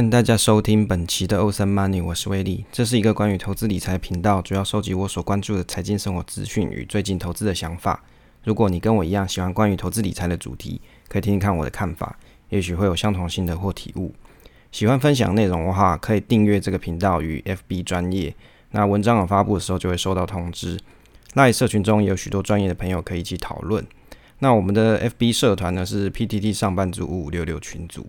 [0.00, 2.64] 欢迎大家收听本期的欧森 Money，我是威利。
[2.72, 8.02] 这是一个关于投资理财频道，主要收集我所关注的财经生活资讯与最近投资的想法。
[8.42, 12.18] 如果你跟我一样喜欢关于投资理财的主题，可以听听看我的看法，
[12.48, 14.14] 也许会有相同性的或体悟。
[14.72, 18.34] 喜欢分享内容的话，可以订阅这个频道与 FB 专业。
[18.70, 20.80] 那文章有发布的时候就会收到通知。
[21.34, 23.86] 那社群中也有许多专业的朋友可以一起讨论。
[24.38, 28.06] 那我们的 FB 社团呢是 PTT 上班族五五六六群组。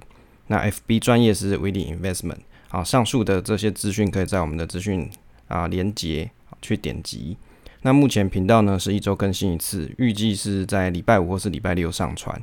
[0.51, 5.09] 那 FB 专业是 w i l l Investment，好，上述的这些资讯可以在我们的资讯
[5.47, 6.29] 啊连接
[6.61, 7.37] 去点击。
[7.83, 12.37] 那目前频道呢是一周更新一次，预计是在礼拜五或是礼拜六上传。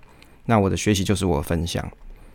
[0.47, 1.87] 那我的学习就是我分享。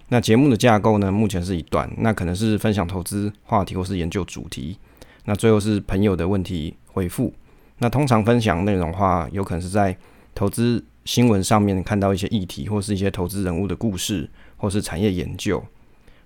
[0.09, 4.77] 那节目的架构呢，目前是一段，那可能是分享投资话题或是研究主题。
[5.25, 7.33] 那最后是朋友的问题回复。
[7.79, 9.97] 那通常分享内容的话，有可能是在
[10.35, 14.29] 投资新闻上面看到一些议题，或是一些投资人物的故事。
[14.63, 15.61] 或是产业研究，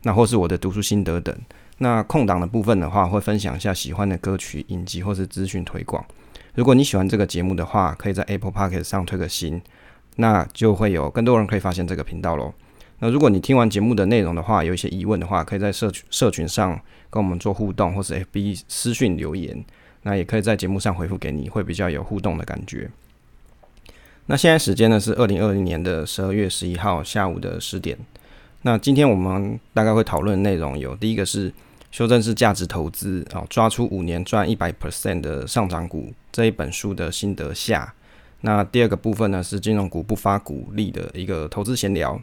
[0.03, 1.35] 那或是我的读书心得等。
[1.79, 6.05] 那空档的部分的话，会分享一下喜欢的歌曲、影集或是资讯推广。
[6.53, 9.59] 如果你喜欢这个节目的话，可以在 Apple p o c k e t 上推个新，
[10.17, 12.53] 那就会有更多人可以发现这个频道喽。
[12.99, 19.65] 那如果你听完节目的内容的话，有一些疑问的话，可以在社群社群上跟我们做互动，或是 FB 私讯留言，
[20.03, 22.87] 那也可以在节目上回复给你，会比较有互动的感觉。
[24.27, 27.97] 那现在时间呢是二零二零年的十二月十一号下午的十点。
[28.67, 31.49] 那今天我们大概会讨论内容有：第一个是
[31.89, 37.93] 修正式价值投资啊，抓出五年赚一百 percent 的上涨股这一本书的心得下。
[38.41, 42.21] 那第二个部分呢是金融股不发股利的一个投资闲聊。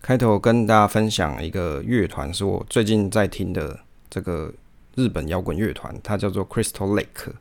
[0.00, 3.76] 开头跟大家分享一个乐团，是我最近在听的
[4.08, 4.54] 这个
[4.94, 7.32] 日本摇滚乐团，它叫做 Crystal Lake。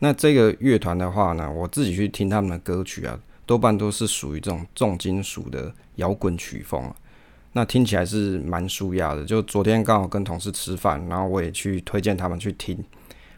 [0.00, 6.92] 那这个乐团的话呢，我自己去听他们的歌曲啊，多半都是属于这种重金属的摇滚曲风。
[7.52, 9.24] 那听起来是蛮舒压的。
[9.24, 12.82] 就昨天刚好跟同事吃饭，然后我也去推荐他们去听。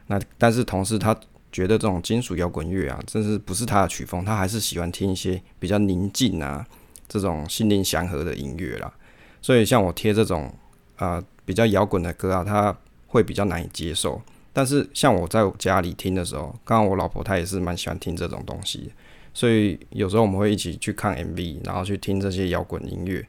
[0.06, 1.14] 那但是同事他
[1.50, 6.66] 觉得这种金属摇滚乐啊，真是不是他的曲风，他还是喜欢听一些比较宁静啊，
[7.08, 8.92] 这种心灵祥和的音乐啦。
[9.40, 10.52] 所以像我贴这种
[10.96, 12.76] 啊比较摇滚的歌啊，他
[13.06, 14.20] 会比较难以接受。
[14.52, 18.92] 但是像我在家里听的时候，刚刚我老婆她也是蛮喜欢听这种东西，
[19.32, 23.26] 所以有时候我们会一起去看 MV，然后去听这些摇滚音乐。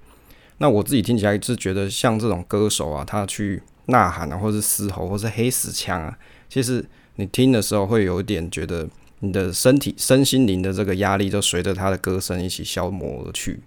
[0.57, 6.17] 那我自己听起来是觉得，像这种歌手啊，他去呐喊啊，或是嘶吼，或是黑死腔啊，
[6.47, 6.83] 其实
[7.15, 8.87] 你听的时候会有一点觉得，
[9.19, 13.59] 你的身体、身心灵的这个压力就随着他的歌声一起消磨而去。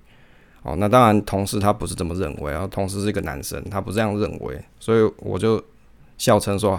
[0.62, 5.62] 哦，那当然，同事他不是这么认为啊，同事是一个男生，他不这样认为，所以我就
[6.16, 6.78] 笑称说，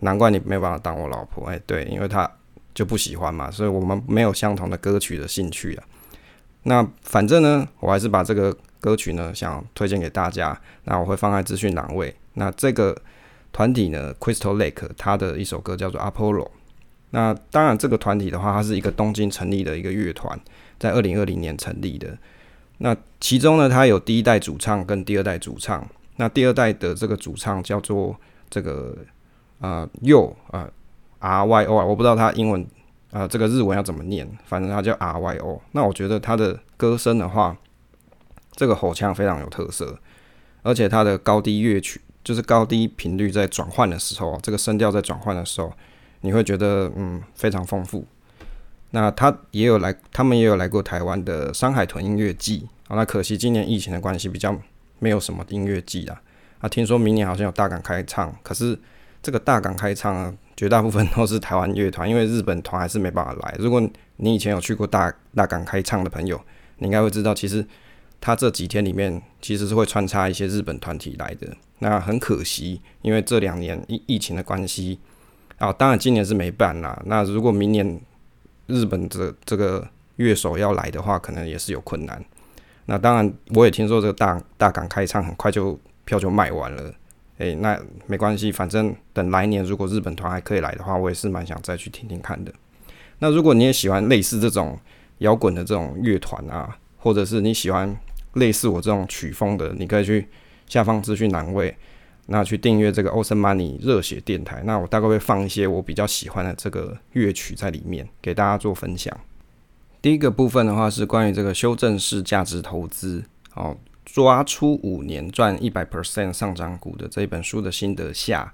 [0.00, 1.46] 难怪你没有办法当我老婆。
[1.46, 2.28] 哎，对，因为他
[2.74, 5.84] 就不喜欢嘛，所以我们没有相同的歌曲的兴趣啊。
[6.64, 8.54] 那反正呢，我还是把这个。
[8.84, 12.14] 歌曲呢，想推荐给大家，那我会放在资讯栏位。
[12.34, 12.94] 那这个
[13.50, 16.50] 团体呢，Crystal Lake，它的一首歌叫做 Apollo。
[17.08, 20.38] 那当然，这个团体的话，它是一个东京成立的一个乐团，
[20.78, 22.14] 在二零二零年成立的。
[22.76, 25.82] 那其中呢，它有第一代主唱跟第二代主唱。
[26.16, 28.14] 那第二代的这个主唱叫做
[28.50, 28.94] 这个
[29.60, 30.68] 啊 Yo 啊
[31.20, 32.66] R Y O 啊，我不知道他英文
[33.14, 35.62] 啊这个日文要怎么念，反正他叫 R Y O。
[35.70, 37.56] 那我觉得他的歌声的话，
[38.50, 39.96] 这个吼腔非常有特色，
[40.62, 45.72] 而且它的高低乐曲就是高低频率在转换的时候，这个声调在转换的时候，
[46.22, 48.04] 你会觉得嗯非常丰富。
[48.90, 52.96] 那他也有来，他们也有来过台湾的山海豚音乐季啊。
[52.96, 54.56] 那可惜今年疫情的关系，比较
[54.98, 56.20] 没有什么音乐季啦。
[56.60, 58.78] 啊，听说明年好像有大港开唱，可是
[59.20, 63.54] 这个大港开唱啊，绝大部分都是台湾乐团，因为日本团还是没办法来。
[63.58, 63.80] 如果
[64.16, 66.40] 你以前有去过大大港开唱的朋友，
[66.78, 67.64] 你应该会知道，其实。
[68.20, 71.46] 他这几天里面其实是会穿插一些日本团体来的，
[71.80, 74.98] 那很可惜，因为这两年疫疫情的关系
[75.58, 76.98] 啊，当然今年是没办啦。
[77.04, 78.00] 那如果明年
[78.66, 79.86] 日本的这个
[80.16, 82.24] 乐手要来的话，可能也是有困难。
[82.86, 86.94] 那当然，我也听说这个大大港开唱很快就票就卖完了。
[87.38, 92.52] 诶，那没关系，反正等来年如果日本团还可以来的话，我也是蛮想再去听听看的。
[93.18, 94.78] 那如果你也喜欢类似这种
[95.18, 97.96] 摇滚的这种乐团啊，或者是你喜欢。
[98.34, 100.26] 类似我这种曲风的，你可以去
[100.66, 101.72] 下方资讯栏位，
[102.26, 104.60] 那去订阅这个 Ocean Money 热血电台。
[104.64, 109.16] 那我大概会放一些我比较喜欢的这个乐曲在里面，给大家做分享。
[110.02, 113.22] 第一个部分的话是关于这个修正式价值投资，
[113.54, 118.52] 哦，抓出五年赚一百 percent 上涨股的这一本书的心得下。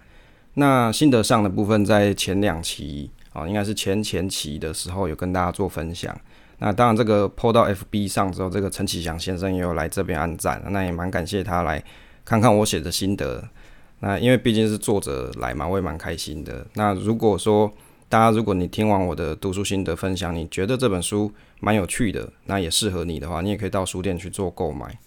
[0.55, 6.19] 那心得上的部分在前两期啊，应该是前前期的时候有跟大家做分享。
[6.59, 11.83] 那当然，这个 PO 到 FB 上之后，这个陈启祥先生也有来这边按赞，那也蛮感谢他来
[12.25, 13.43] 看看我写的心得。
[14.01, 16.67] 那因为毕竟是作者来嘛，我也蛮开心的。
[16.75, 17.73] 那如果说
[18.09, 24.99] 大家如果你听完我的读书心得分享，你觉得这本书蛮有趣的，那也适合你的话，你也可以到书店去做购买。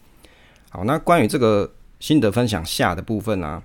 [0.74, 3.62] 好，那关于这个心得分享下的部分啊，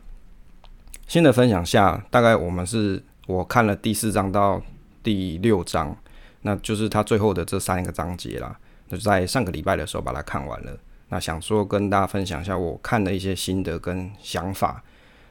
[1.06, 4.60] 心得分享下大概我们是我看了第四章到
[5.02, 5.96] 第六章，
[6.43, 8.55] 那就是他最后的这三个章节啦。
[8.90, 10.78] 就在上个礼拜的时候把它看完了。
[11.08, 14.84] 那想说跟大家分享一下我看的一些心得跟想法。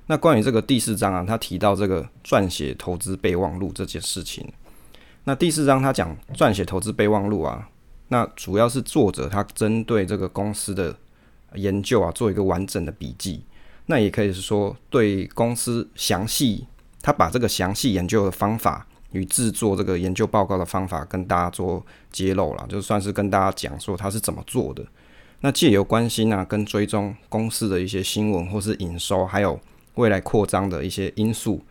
[0.08, 4.52] 那关于这个第四章啊，他提到这个撰写投资备忘录这件事情。
[5.26, 7.70] 那第四章他讲撰写投资备忘录啊，
[8.08, 10.96] 那主要是作者他针对这个公司的
[11.56, 13.44] 研究啊，做一个完整的笔记。
[13.88, 16.68] 那也可以是说对公司详细，
[17.02, 24.86] 他把这个详细研究的方法与制作这个研究报告的方法跟大家做揭露了，就算是跟大家讲说他是怎么做的。
[25.40, 29.58] 那借由关心啊，跟追踪公司的一些新闻或是营收，还有
[29.96, 31.64] 未来扩张的一些因素，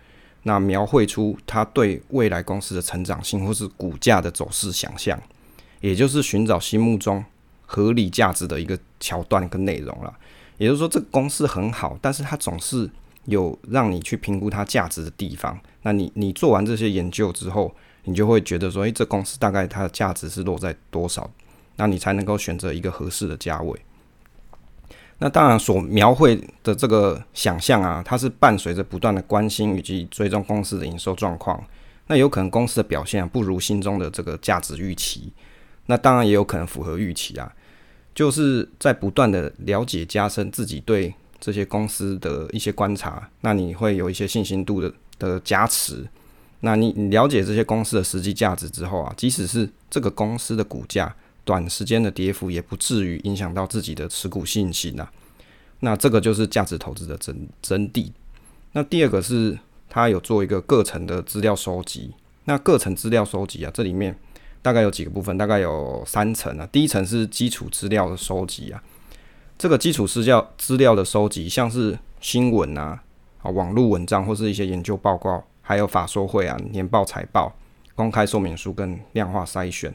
[0.44, 5.20] 那描绘出他对未来公司的成长性或是股价的走势想象，
[5.80, 7.22] 也就是寻找心目中
[7.66, 10.16] 合理价值的一个桥段跟内容了。
[10.56, 12.88] 也就是说，这个公司很好，但是它总是
[13.26, 15.58] 有让你去评估它价值的地方。
[15.82, 17.74] 那你你做完这些研究之后，
[18.04, 21.30] 你就会觉得说，诶，这公司大概它的价值是落在多少？
[21.76, 23.78] 那你才能够选择一个合适的价位。
[25.18, 31.62] 那当然，所描绘的这个想象啊，它是伴随着不断的关心以及追踪公司的营收状况。
[32.06, 35.32] 那有可能公司的表现不如心中的这个价值预期，
[35.86, 37.52] 那当然也有可能符合预期啊。
[38.14, 46.06] 就是在不断的了解加深自己对这些公司的一些观察，那你会有一些信心度的的加持。
[46.60, 51.14] 那你你了解这些公司的实际价值之后啊，即使是这个公司的股价。
[51.44, 55.08] 短时间的跌幅也不至于影响到自己的持股信心呐。
[55.78, 58.10] 那这个就是价值投资的真真谛。
[58.72, 59.56] 那第二个是
[59.88, 62.12] 他有做一个各层的资料收集。
[62.46, 64.18] 那各层资料收集啊，这里面
[64.66, 66.68] 大概有几个部分，大概有三层啊。
[66.72, 68.82] 第一层是基础资料的收集啊。
[69.56, 73.00] 这个基础资料资料的收集，像是新闻啊、
[73.42, 77.54] 啊网络文章或是一些研究报告，还有法说会啊、年报、财报、
[77.94, 79.94] 公开说明书跟量化筛选。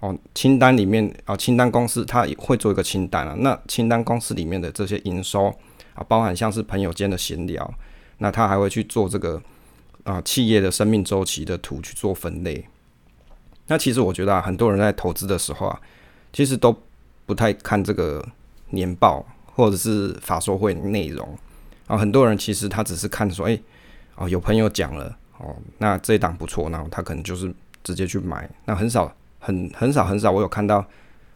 [0.00, 3.36] 哦，清单里面啊，清单公司它会做一个清单啊。
[3.38, 5.46] 那清单公司里面的这些营收
[5.94, 7.72] 啊，包含像是朋友间的闲聊，
[8.18, 9.40] 那他还会去做这个
[10.02, 12.66] 啊企业的生命周期的图去做分类。
[13.68, 15.80] 那其实我觉得啊，很多人在投资的时候啊，
[16.32, 16.76] 其实都
[17.24, 18.26] 不太看这个
[18.70, 19.24] 年报
[19.54, 21.38] 或者是法说会内容
[21.86, 21.96] 啊。
[21.96, 23.58] 很多人其实他只是看说，哎，
[24.16, 27.54] 哦有朋友讲了哦，那这一档不错，然后他可能就是
[27.84, 29.14] 直接去买，那很少。
[29.40, 30.84] 很很少很少，我有看到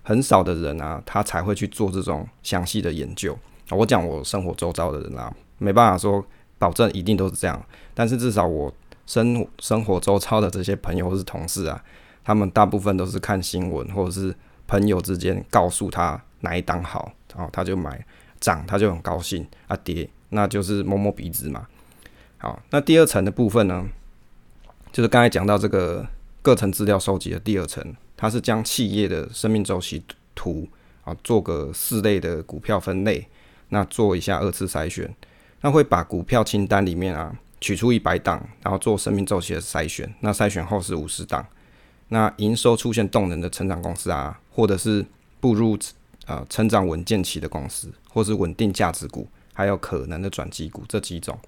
[0.03, 3.39] 很少的人啊，他才会去做这种详细的研究。
[3.71, 6.23] 我讲我生活周遭的人啊，没办法说
[6.59, 7.65] 保证一定都是这样，
[7.95, 8.71] 但是至少我
[9.07, 11.81] 生生活周遭的这些朋友或是同事啊，
[12.25, 14.35] 他们大部分都是看新闻或者是
[14.67, 18.05] 朋友之间告诉他哪一档好，然后他就买，
[18.41, 21.67] 涨他就很高兴啊，跌那就是摸摸鼻子嘛。
[22.39, 23.87] 好，那第二层的部分呢，
[24.93, 26.07] 就是刚才讲到这个。
[26.45, 30.03] 各层资料收集的第二层，它是将企业的生命周期
[30.35, 30.69] 图
[31.05, 33.25] 啊，做个四类的股票分类，
[33.69, 35.15] 那做一下二次筛选，
[35.61, 41.47] 那会把股票清单里面啊取出一百档，然后做生命周期的筛选，那筛选后是五十档，
[42.13, 45.05] 那营收出现动能的成长公司啊，或者是
[45.41, 45.77] 步入
[46.27, 51.39] 啊成长稳健期的公司，或是稳定价值股，还有可能的转机股这几种。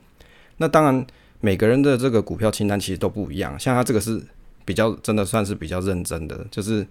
[0.57, 1.07] 那当然
[1.41, 4.21] 每个人的这个股票清单其实都不一样，像他这个是。
[4.67, 6.87] 比较真的算是比较认真的，就是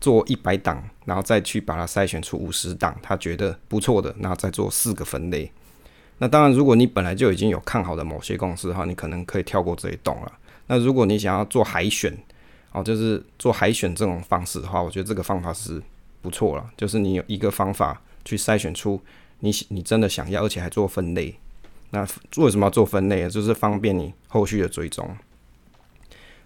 [0.00, 5.52] 做一百档，然后再去把它筛选出五十档，他觉得不错的，然后再做四个分类。
[6.16, 10.32] 那当然，如果你本来就已经有看好的某些公司的话，你可能可以跳过这一栋了。
[10.68, 12.16] 那如果你想要做海选，
[12.72, 15.82] 哦，就是做海选这种方式的话，我觉得这个方法是
[16.20, 16.70] 不错了。
[16.76, 19.00] 就是你有一个方法去筛选出
[19.40, 21.34] 你你真的想要，而且还做分类。
[21.90, 23.28] 那为什么要做分类？
[23.28, 25.08] 就是方便你后续的追踪。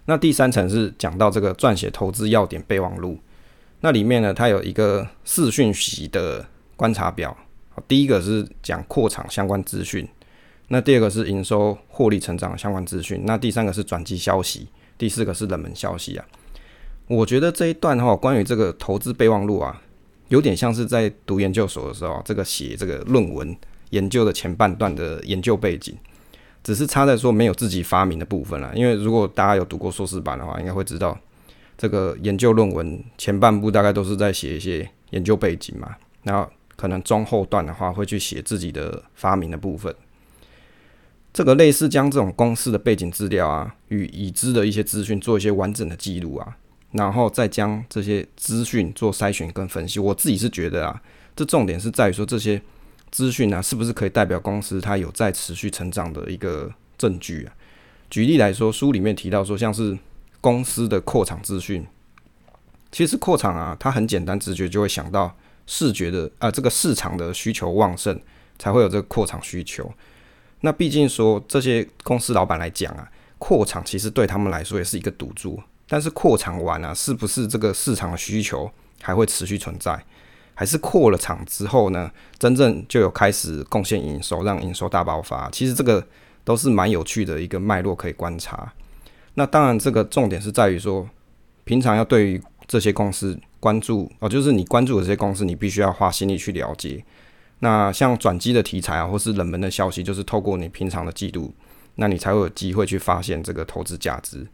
[0.05, 3.19] 那第三层是讲到这个撰写投资要点备忘录，
[3.81, 7.35] 那里面呢，它有一个四讯息的观察表。
[7.87, 10.07] 第一个是讲扩厂相关资讯，
[10.69, 14.67] 那第二个是营收获利成长相关资讯，那第三个是转机消息，
[14.97, 16.25] 第四个是冷门消息啊。
[17.07, 19.81] 我觉得这一段哈，关于这个投资备忘录啊，
[20.29, 23.55] 有点像是在读研究所的时候，这个写这个论文
[23.91, 25.95] 研究的前半段的研究背景。
[26.63, 31.17] 只是差在说没有自己发明的部分了，因为如果大家有读过硕士版的话，应该会知道
[31.77, 39.95] 这个研究论文前半部大概都是在写一些研究背景嘛，然后可能中后段的话会去写自己的发明的部分。
[41.37, 46.57] 这个类似将这种公司的背景资料啊，与已知的一些资讯做一些完整的记录啊，
[46.93, 49.99] 然后再将这些资讯做筛选跟分析。
[49.99, 50.99] 我自己是觉得啊，
[51.35, 52.59] 这重点是在于说这些
[53.11, 57.53] 资讯啊，是不是可以代表公司它有在持续成长的一个证据啊？
[58.09, 59.95] 举例来说，书里面提到说，像是
[60.41, 61.85] 公司的扩厂资讯，
[62.91, 68.19] 其实扩厂啊，它很简单，直觉就会想到视觉的啊，这个市场的需求旺盛，
[68.57, 69.93] 才会有这个扩厂需求。
[70.61, 75.61] 那毕竟说这些公司老板来讲啊，扩厂其实对他们来说也是一个赌注。
[75.87, 78.69] 但是扩厂完啊，是不是这个市场的需求
[79.01, 80.03] 还会持续存在？
[80.53, 85.49] 还是扩了厂之后呢，真正就有开始贡献营收，让营收大爆发？
[85.51, 86.05] 其实这个
[86.43, 88.73] 都是蛮有趣的一个脉络可以观察。
[89.35, 91.07] 那当然，这个重点是在于说，
[91.63, 97.05] 平常要对于这些公司关注哦，就是你关注的这些公司，你必须要花心力去了解。
[97.59, 101.51] 那像转机的题材啊，或是冷门的消息，就是透过你平常的记录，
[101.95, 104.45] 那你才会有机会去发现这个投资价值。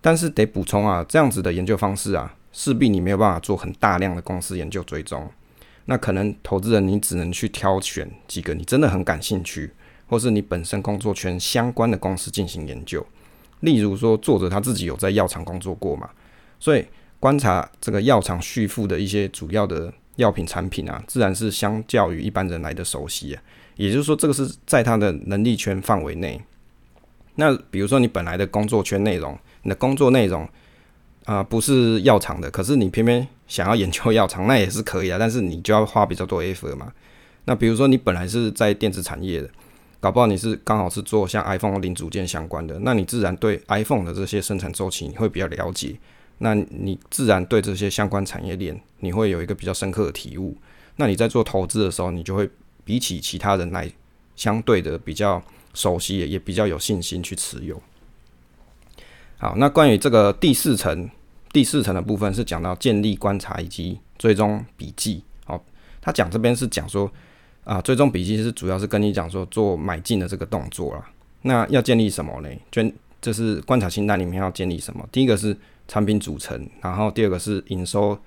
[0.00, 5.30] 但是得补充啊，这样子的研究方式啊，势必你没有办法做很大量的公司研究追踪。
[5.84, 9.72] 那可能投资人你只能去挑选几个你真的很感兴趣，
[10.08, 13.06] 或是你本身工作圈相关的公司进行研究。
[13.60, 16.10] 例如说，作者他自己有在药厂工作过嘛，
[16.58, 16.84] 所以
[17.20, 19.92] 观察这个药厂续付的一些主要的。
[20.22, 23.36] 药品产品啊，自然是相较于一般人来的熟悉。
[23.76, 26.40] 也就是说，这个是在他的能力圈范围内。
[27.34, 30.48] 那比如说，你本来的工作圈内容，你的工作内容
[31.24, 35.16] 啊，不是药厂的，可是你偏偏想要研究药厂，那也是可以啊。
[35.18, 36.92] 但是你就要花比较多 F 嘛。
[37.46, 39.50] 那比如说，你本来是在电子产业的，
[40.00, 45.96] 搞不好你是刚好是做像 iPhone 零组件相关的，那你自然对 iPhone 的这些生产周期你会比较了解。
[46.44, 50.56] 那你自然对这些相关产业链，你会有一个比较深刻的体悟。
[50.96, 52.50] 那你在做投资的时候，你就会
[52.84, 53.88] 比起其他人来
[54.34, 55.40] 相对的比较
[55.72, 57.80] 熟悉，也比较有信心去持有。
[59.38, 61.08] 好，那关于这个第四层，
[61.52, 65.22] 第四层的部分是讲到建立观察以及追踪笔记。
[65.44, 65.64] 好，
[66.00, 67.08] 他讲这边是讲说
[67.62, 71.08] 啊，追踪笔记是主要是跟你讲说做买进的这个动作啦。
[71.42, 72.48] 那要建立什么呢？
[72.72, 72.82] 就
[73.20, 75.08] 这是观察清单里面要建立什么？
[75.12, 75.56] 第一个是。
[75.92, 78.18] 产品组成，然后第二个是营收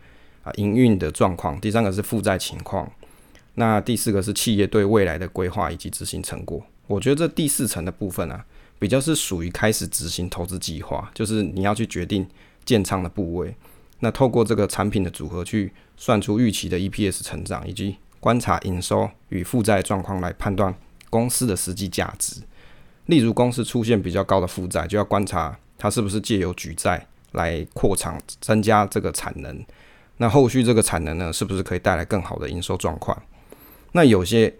[0.44, 2.88] 啊营运的状况，第三个是负债情况，
[3.56, 6.64] 那第四个是企业对未来的规划以及执行成果。
[6.86, 8.46] 我觉得这第四层的部分啊，
[8.78, 12.28] 比较是属于开始执行投资计划，就是你要去决定
[12.64, 13.56] 建仓的部位，
[14.02, 20.76] 那透过这个产品的组合去算出预期的 EPS 成长，以及观察营收与负债状况来判断
[21.10, 22.44] 公司的实际价值。
[23.08, 27.08] 例如公司出现比较高的负债，就要观察它是不是借由举债。
[27.36, 29.66] 来扩厂增加这个产能，
[30.18, 33.18] 那后续这个产能呢，是不是可以带来更好的营收状况？
[33.92, 34.54] 那有些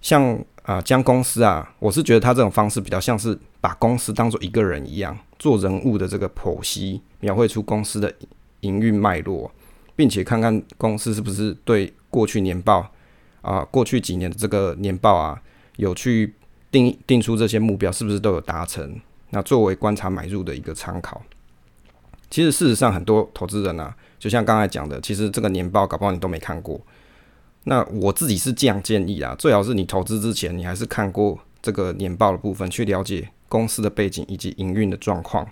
[0.00, 8.12] 像啊，将公司啊，我是觉得他这种方式比较像是把公司当做一个人一样，做人物的这个剖析，描绘出公司的
[8.60, 9.50] 营运脉络，
[9.94, 12.90] 并且看看公司是不是对过去年报
[13.42, 15.40] 啊，过去几年的这个年报啊，
[15.76, 16.34] 有去
[16.70, 18.98] 定定出这些目标，是不是都有达成？
[19.30, 21.22] 那作为观察买入的一个参考。
[22.34, 26.80] 其实事实上，很多投资人啊，就像刚才讲的，其实这个年报搞不好你都没看过。
[27.62, 35.48] 那我自己是这样建议啊，最好是你投资之前，你还是看过这个年报的部分，去了解公司的背景以及营运的状况。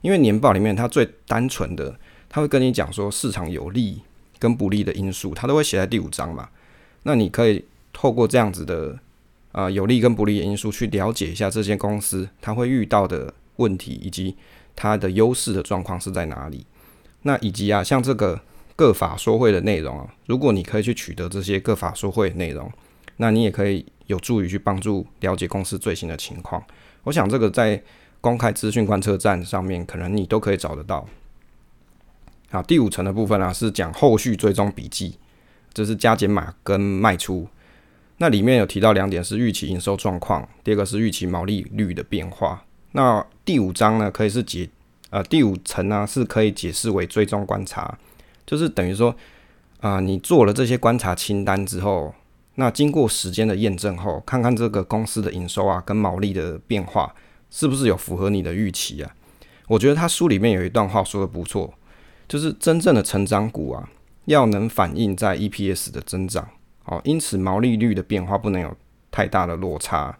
[0.00, 1.92] 因为年报里面它最单纯的，
[2.28, 4.00] 它会跟你讲说市场有利
[4.38, 6.48] 跟不利的因素，它都会写在第五章嘛。
[7.02, 8.96] 那你可以透过这样子的
[9.50, 14.36] 啊有利跟不利因素，去了解一下这间公司它会遇到的问题以及。
[14.74, 16.66] 它的优势的状况是在哪里？
[17.22, 18.40] 那以及啊，像这个
[18.74, 22.70] 各法说会的内容啊，如果你可以去取得这些各法说会内容，
[23.18, 26.62] 那你也可以有助于去帮助了解公司最新的情况。
[27.04, 27.80] 我想这个在
[28.20, 31.06] 公开资讯观测站上面，可能你都可以找得到。
[32.50, 35.18] 好，第五层的部分啊，是讲后续追踪笔记，
[35.72, 37.48] 这是加减码跟卖出。
[38.18, 42.64] 那里面有提到两点是预期营收状况，第二个是预期毛利率的变化。
[42.92, 44.68] 那第五章呢，可以是解，
[45.10, 47.98] 呃，第五层呢是可以解释为追踪观察，
[48.46, 49.14] 就是等于说，
[49.80, 52.14] 啊，你做了这些观察清单之后，
[52.56, 57.14] 那经过时间的验证后，看看这个公司的营收啊跟毛利的变化
[57.50, 59.14] 是不是有符合你的预期啊？
[59.68, 61.72] 我觉得他书里面有一段话说的不错，
[62.28, 63.88] 就是真正的成长股啊，
[64.26, 66.46] 要能反映在 EPS 的增长，
[66.84, 68.76] 哦，因此毛利率的变化不能有
[69.10, 70.18] 太大的落差。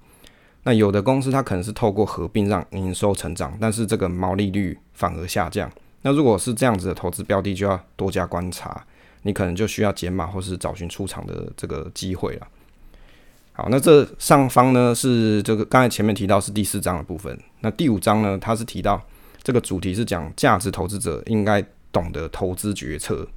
[0.65, 5.71] 那有的公司它可能是透过合并让营收成长，但是这个毛利率反而下降。
[6.03, 8.85] 那如果是这样子的投资标的，就要多加观察。
[9.25, 12.49] 你可能就需要减码或是找寻出场的这个机会了。
[13.53, 19.01] 好，那这上方呢是这个刚才前面提到是第四章的部分，那第五章呢，它是提到
[19.41, 23.29] 这个主题是讲价值投资者应该懂得投资决策。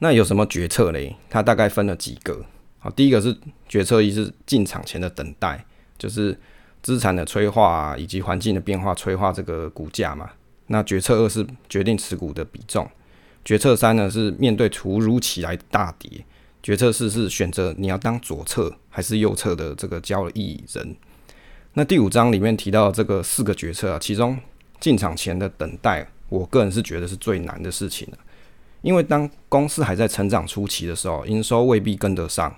[0.00, 1.16] 那有什么决策嘞？
[1.30, 2.44] 它大概分了几个。
[2.78, 3.36] 好，第一个是
[3.68, 5.64] 决策一是进场前的等待，
[5.98, 6.38] 就是
[6.82, 10.30] 资产的催化，以及环境的变化催化这个股价嘛。
[10.68, 12.88] 那决策二是决定持股的比重。
[13.44, 16.24] 决策三呢是面对突如其来大跌。
[16.62, 20.96] 决策四是选择你要当左侧还是右侧的这个交易人。
[21.74, 24.36] 那第五章里面提到这个四个决策啊，其中
[24.80, 28.18] 进场前的等待，我个人是觉得是最难的事情了。
[28.82, 32.52] 因为当公司还在成长初期的时候，营收未必跟得上，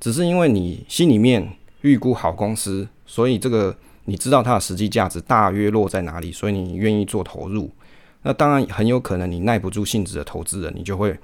[0.00, 1.48] 只是因为你心里面
[1.80, 7.70] 预估好公司，所以这个你知道它的实际价值大约落在哪里，所以你愿意做投入。
[8.22, 11.16] 那当然很有可能你耐不住性子的投资人，你就会。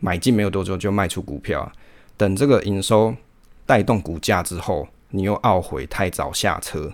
[0.00, 1.72] 买进没有多久就卖出股票，
[2.18, 3.14] 等这个营收
[3.64, 6.92] 带动股价之后，你又懊悔太早下车。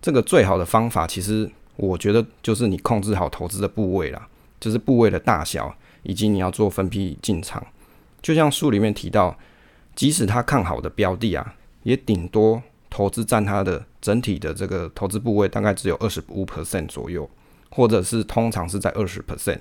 [0.00, 4.28] 这个最好的方法，其实我觉得就是你控制好投资的部位啦，
[4.60, 7.66] 就是部位的大小，以及你要做分批进场。
[8.22, 9.36] 就像书里面提到，
[9.94, 17.28] 即使他看好的标的啊，也顶多投资占他的整体的这个投资部位大概只有二十五 percent 左右，
[17.70, 19.60] 或者是通常是在二十 percent。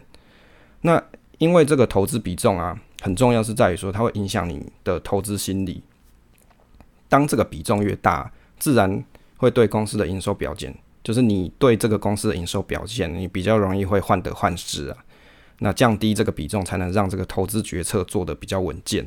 [0.82, 1.02] 那
[1.38, 5.82] 因为这个投资比重啊，很重要，是在于说它会影响你的投资心理。
[7.10, 9.04] 当这个比重越大，自然
[9.38, 10.74] 会对公司的营收表现，
[11.04, 14.98] 就是你对这个公司的营收表现，你比较容易会患得患失啊。
[15.60, 19.06] 那降低这个比重，才能让这个投资决策做得比较稳健。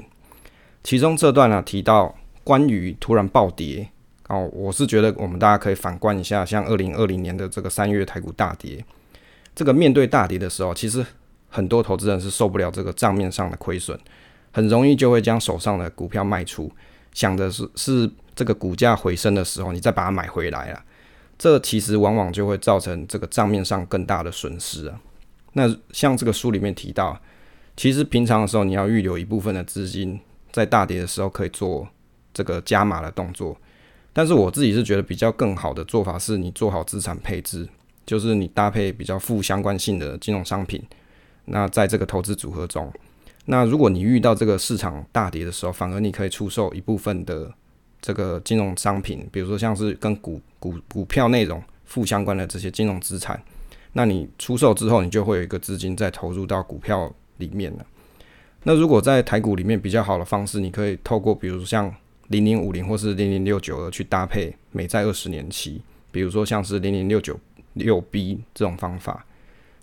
[0.87, 3.88] 其中这段呢提到关于突然暴跌
[4.29, 8.85] 哦，我是觉得我们大家可以反观一下，像二零二零年的这个三月台股大跌，
[9.53, 11.05] 这个面对大跌的时候，其实。
[11.49, 13.99] 很多投资人是受不了这个账面上的亏损，
[14.53, 16.70] 很容易就会将手上的股票卖出，
[17.14, 20.85] 想的是是这个股价回升的时候，你再把它买回来啊。
[21.38, 25.01] 这其实往往就会造成这个账面上更大的损失啊。
[25.55, 27.18] 那像这个书里面提到，
[27.75, 30.20] 其实平常的时候你要预留一部分的资金，
[30.57, 31.87] 在大跌的时候可以做
[32.33, 33.55] 这个加码的动作。
[34.14, 37.69] 但是我自己是觉得比较更好的做法是你做好资产配置，
[38.07, 40.83] 就是你搭配比较负相关性的金融商品。
[41.45, 42.90] 那在这个投资组合中，
[43.45, 47.53] 那如果你遇到这个市场大跌的时候，反而你可以出售一部分的
[48.01, 53.38] 这个金融商品，比如说像是跟股股股票内容负相关的这些金融资产，
[53.92, 57.85] 那你出售之后，你就会有一个资金再投入到股票里面了。
[58.68, 61.94] 那如果在台股里面比较好的方式，你可以透过比如像
[62.26, 67.38] 零零五零或是零零六九二去搭配美债二十年期，比如说像是零零六九
[67.74, 69.24] 六 B 这种方法。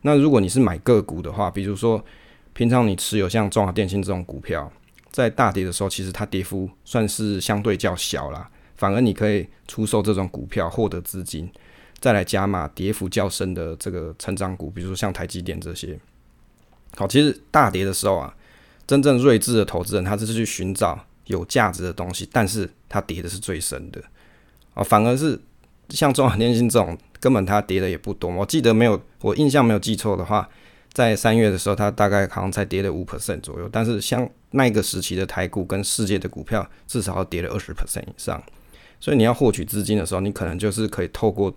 [0.02, 2.04] 那如果你是买个股的话，比如说
[2.52, 4.70] 平常你持有像中华电信这种股票，
[5.12, 11.50] 在大跌的时候，其实它跌幅算是相对较小啦，反而你可以出售这种股票获得资金，
[12.02, 15.98] 再来加码跌幅较深的这个成长股，比如说像台积电这些。
[16.98, 18.36] 好，其实大跌的时候啊，
[18.88, 24.02] 真正睿智的投资人，他是去寻找有价值的东西，但是他跌的是最深的
[24.74, 25.40] 啊，反而是
[25.90, 26.98] 像中华电信这种。
[27.24, 30.50] 根本它跌的也不多，我记得没有，我印象没有记错的话，
[30.92, 33.70] 在三月的时候，它大概好像才跌了五 percent 左右。
[33.72, 38.44] 但是像那个时期的台股跟世界的股票，至少要跌了二十 percent 以上。
[39.00, 41.56] 所以你要获取资金的时候，你可能就是可以透过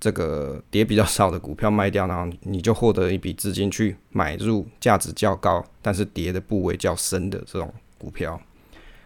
[0.00, 8.40] 这个跌比较少的股票卖掉，然后你就获得一笔资金去买入价值较高，但是跌的部位较深的这种股票。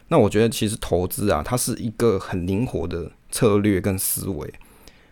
[0.09, 4.53] 那我觉得其实投资啊，它是一个很灵活的策略跟思维。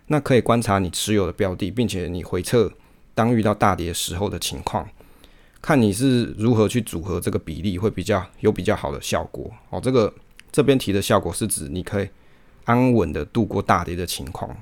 [0.07, 2.71] 那可以观察你持有的标的，并且你回测
[3.13, 4.89] 当遇到大跌时候的情况，
[5.61, 9.51] 看你是如何去组合这个比例，会比较有比较好的效果。
[9.69, 10.13] 哦，这个
[10.51, 12.09] 这边提的效果是指你可以
[12.63, 14.55] 安稳的度过大跌的情况。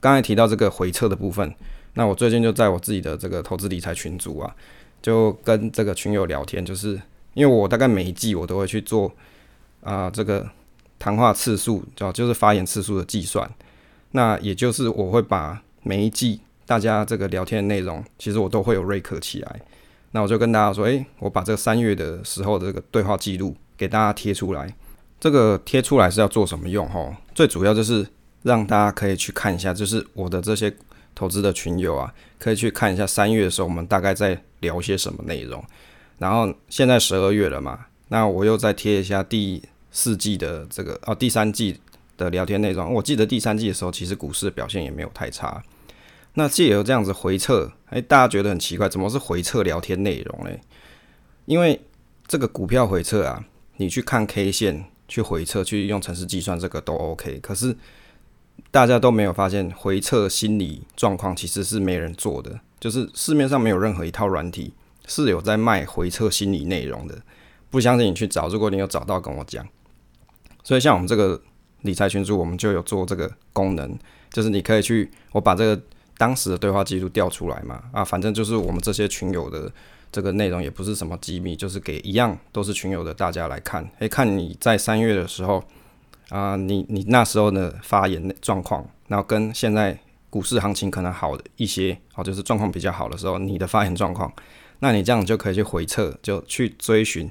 [0.00, 1.54] 刚才提到这个回撤的部分，
[1.94, 4.54] 那我最近就在我自己的这个投资理财群组啊，
[5.02, 7.00] 就跟这个群友聊天，就是
[7.34, 9.12] 因为我大概每一季我都会去做
[9.82, 10.48] 啊这个
[10.98, 13.50] 谈话次数，叫就是发言次数的计算。
[14.12, 19.60] 那也就是我会把每一季大家这个聊天的内容，其实我都会有瑞克起来。
[20.12, 24.74] 那我就跟大家说，诶，我把这个三月的时候的这个对话记录给大家贴出来。
[25.20, 26.88] 这个贴出来是要做什么用？
[26.88, 28.06] 吼，最主要就是
[28.42, 30.74] 让大家可以去看一下，就是我的这些
[31.14, 35.62] 投资的群友啊，可以去看一下三月的时候我们大概在聊些什么内容。
[36.18, 41.80] 然后现在十二月了嘛，那我又再贴一下第四季的这个哦，第三季。
[42.18, 45.62] 的聊天内容，我记得第三季的时候，其实股市的表现也没有太差。
[46.34, 50.60] 那借由这样子回测，哎，大家觉得很奇怪，怎么是回测聊天内容嘞？
[51.46, 51.80] 因为
[52.26, 53.44] 这个股票回撤啊，
[53.76, 57.38] 你去看 K 线去回撤，去用程式计算这个都 OK。
[57.38, 57.76] 可是
[58.70, 64.72] 大家都没有发现回撤心理状况其实是没人做的，就是市面上没有任何一套软体
[65.06, 67.18] 是有在卖回撤心理内容的。
[67.70, 69.66] 不相信你去找，如果你有找到跟我讲。
[70.64, 71.40] 所以像我们这个
[71.82, 73.98] 理财群组，我们就有做这个功能，
[74.30, 75.82] 就是你可以去我把这个
[76.16, 79.70] 当时的对话记录调出来嘛，啊，反正就是我们这些群友的
[80.10, 85.62] 这个内容也不是什么机密，就是给一样都是群友的大家来看，诶，看你在三月的时候
[86.30, 89.98] 啊，你你那时候的发言状况，然后跟现在
[90.30, 94.32] 股市行情可能好的一些，哦，就是状况比较好的时候，你的发言状况，
[94.80, 97.30] 那你这样就可以去回测，就去追寻。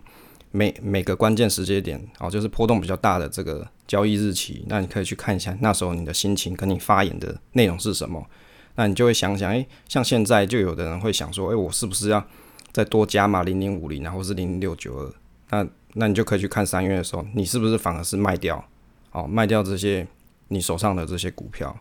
[0.52, 8.26] 每每个关键时间点，哦，就是波动比较大的这个交易日期，那你可以去看一下那时候你的心情跟你发言的内容是什么。
[8.76, 12.26] 那你就会想想，诶，像现在就有的人会想说，诶，我是不是要
[12.72, 15.14] 再多加码零零五零，然后是零零六九二？
[15.50, 18.64] 那那你就可以去看三月的时候，你是不是反而是卖掉，
[19.18, 20.08] 哦，卖掉这些
[20.50, 21.76] 你手上的这些股票？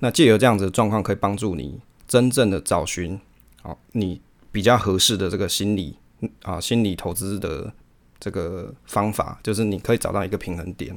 [0.00, 3.20] 那借由这样子的状况，可以帮助你真正的找寻，
[3.62, 5.96] 哦，你比较合适的这个心理
[6.42, 7.72] 啊，心理投资的。
[8.20, 10.96] 这个方法就是你可以找到一个平衡点。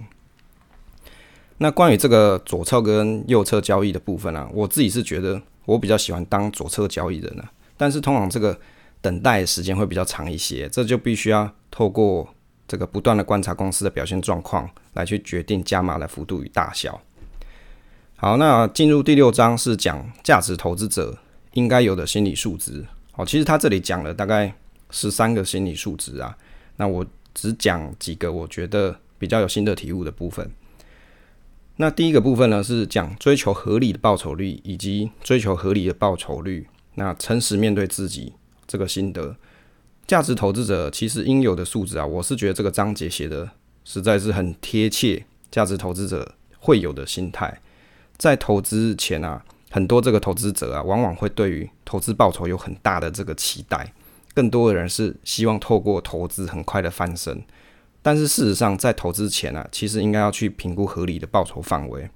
[1.58, 8.58] 那关于这个左侧跟右侧交易的部分啊，我自己是觉得我比较喜欢当左侧交易人啊，但是通常这个
[9.02, 12.34] 等待时间会比较长一些，这就必须要透过
[12.68, 17.02] 这个不断的观察公司的表现状况来去决定加码的幅度与大小。
[18.16, 21.18] 好，那进入第六章是讲价值投资者
[21.54, 22.86] 应该有的心理素质。
[23.12, 24.54] 好，其实他这里讲了大概
[24.90, 26.38] 十三个心理素质啊，
[26.76, 27.06] 那我。
[27.40, 30.52] 只讲几个我觉得比较有新的体悟的部分。
[31.76, 36.68] 那第一个部分呢，是讲追求合理的报酬率，以及追求合理的报酬率。
[36.96, 38.34] 那诚实面对自己
[38.66, 39.36] 这个心得，
[40.08, 43.52] 价值投资者其实应有的素质啊，我是觉得这个章节写的
[43.84, 47.62] 实在是很贴切，价值投资者会有的心态。
[48.18, 53.94] 在投资前啊，很多这个投资者啊，往往会对于投资报酬有很大的这个期待。
[54.34, 57.44] 更多的人是希望透过投资很快的翻身，
[58.02, 62.10] 但是事实上，在投资前啊，其实应该要去评估合理的报酬范围。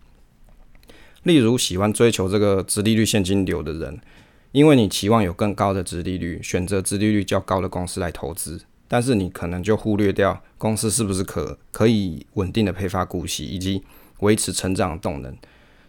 [1.23, 3.99] 例如，喜欢追求这个直利率现金流的人，
[4.51, 13.83] 因为你期望有更高的值利率，选择值利率较高的公司来投资，但是你可能就忽略掉公司是不是可可以稳定的配发股息，以及
[14.19, 15.35] 维持成长的动能。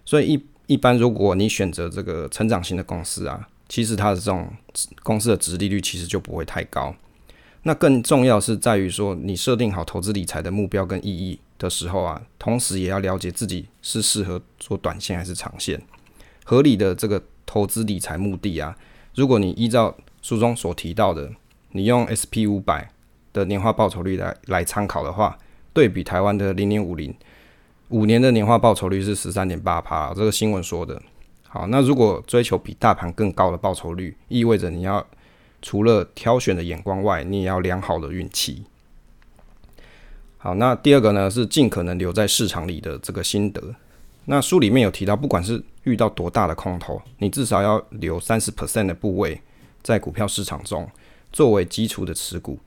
[0.05, 3.49] 所以一一般，如果你选择这个成长型的公司啊。
[3.69, 4.53] 其实它的这种
[5.03, 6.95] 公司的值利率其实就不会太高。
[7.63, 15.81] 那更重要是在于说，你设定好投资理财的目标跟意义的时候啊，同时也要了解自己是适合做短线还是长线。
[16.45, 18.75] 合理的这个投资理财目的啊，
[19.15, 21.31] 如果你依照书中所提到的，
[21.73, 22.91] 你用 S P 五百
[23.35, 25.39] 的年化报酬率来来参考的话，
[25.75, 27.15] 对比台湾的零点五零
[27.91, 31.03] 五年的年化报酬率是十三点八趴，这个新闻说的。
[31.47, 35.07] 好，那如果追求比大盘更高的报酬率，意味着你要
[35.61, 38.65] 除了挑选的眼光外，你也要良好的运气。
[40.39, 43.75] 好，那第二个呢是尽可能留在市场里的这个心得。
[44.25, 49.41] 那书里面有提到，不管是遇到多大的空头，你至少要留三十 percent 的部位
[49.83, 50.89] 在股票市场中
[51.33, 52.59] 作为基础的持股。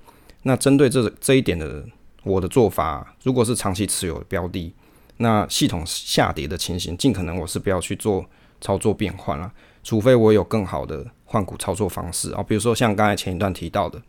[0.44, 1.86] 那针对这这一点的
[2.24, 4.74] 我的做法，如果是长期持有的标的，
[5.18, 8.26] 那系统下跌的情形，尽可能我是不要去做。
[8.62, 9.52] 操作变换了，
[9.84, 14.02] 除非我有更好的换股操作方式啊，比如说像刚才前一段提到的，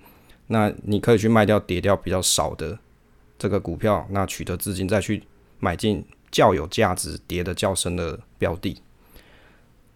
[0.47, 2.79] 那你可以去卖掉跌掉比较少的
[3.37, 5.23] 这个股票，那取得资金再去
[5.59, 6.03] 买进
[6.37, 8.79] 较有价值、跌的较深的标的。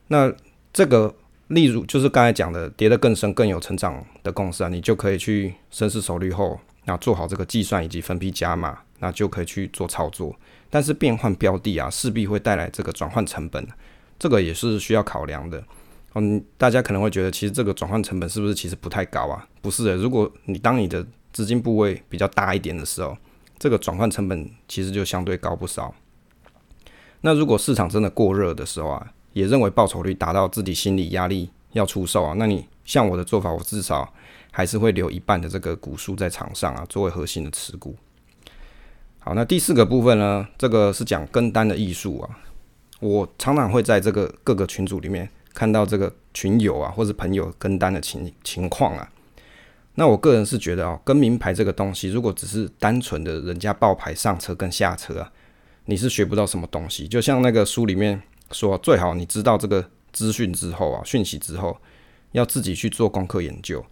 [0.08, 0.32] 那
[0.72, 1.14] 这个
[1.48, 10.34] 例如就是刚才讲的跌得更深、更有成长的公司啊，你就可以去深思熟虑后，那做好这个计算以及分批加码，那就可以去做操作。
[10.70, 13.68] 但是变换标的啊，势必会带来这个转换成本。
[14.18, 15.62] 这个也是需要考量的，
[16.14, 19.46] 嗯，大家可能会觉得，其实这个转换成本是不是其实不太高啊？
[19.60, 23.16] 不是的，如果你当你的资金部位比较大一点的时候，
[23.58, 25.94] 这个转换成本其实就相对高不少。
[27.22, 34.12] 那如果市场真的过热的时候啊，也认为报酬率达到自己心理压力要出售啊，那你像我的做法，我至少
[34.50, 37.94] 还是会留一半的这个股数在场上啊，作为核心的持股。
[39.18, 42.38] 好，那第四个部分呢，这个是讲跟单的艺术啊。
[43.00, 49.08] 我常常会在这个各个群组里面看到这个群友啊，或者朋友跟单的情情况啊。
[49.94, 55.32] 那我个人是觉得啊，跟名牌这个东西，如果只是单纯的人家报牌上车跟下车啊，
[55.90, 57.08] 你是学不到什么东西。
[57.08, 58.22] 就像那个书里面
[58.52, 61.76] 说，最好你知道这个资讯之后啊，讯息之后，
[62.30, 63.84] 要自己去做功课研究。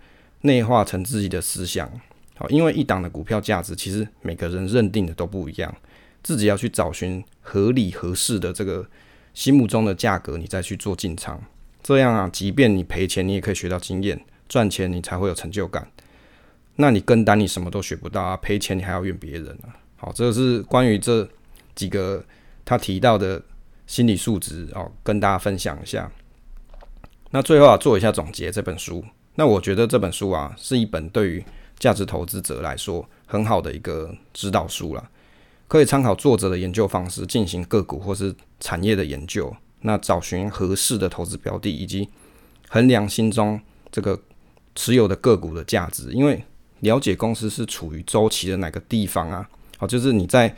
[0.43, 1.91] 内化成自己的思想。
[2.37, 5.75] 好，因为一档的股票价值，其实每个人认定的都不一样，
[6.23, 8.87] 自己要去找寻合理合适的这个
[9.35, 11.43] 心目中的价格，你再去做进场。
[11.83, 14.17] 这样啊，即便你赔钱，你也可以学到经验；
[14.49, 15.91] 赚钱，你才会有成就感。
[16.77, 18.37] 那你跟单，你什么都学不到啊！
[18.37, 19.75] 赔钱，你还要怨别人啊！
[19.97, 21.29] 好，这是关于这
[21.79, 22.25] 几个
[22.64, 23.41] 他提到的
[23.87, 26.11] 心理素质哦，跟大家分享一下。
[27.31, 29.05] 那最后啊，做一下总结，这本书。
[29.37, 31.45] 那我觉得这本书啊，是一本对于
[31.79, 35.09] 价值投资者来说很好的一个指导书了，
[35.69, 39.55] 可以参考作者的研究方式进行个股或是产业的研究。
[39.83, 42.09] 那找寻合适的投资标的，以及
[42.69, 43.61] 衡量心中
[43.93, 44.21] 这个
[44.75, 46.43] 持有的个股的价值，因为
[46.81, 49.49] 了解公司是处于周期的哪个地方啊？
[49.77, 50.53] 好，就是你在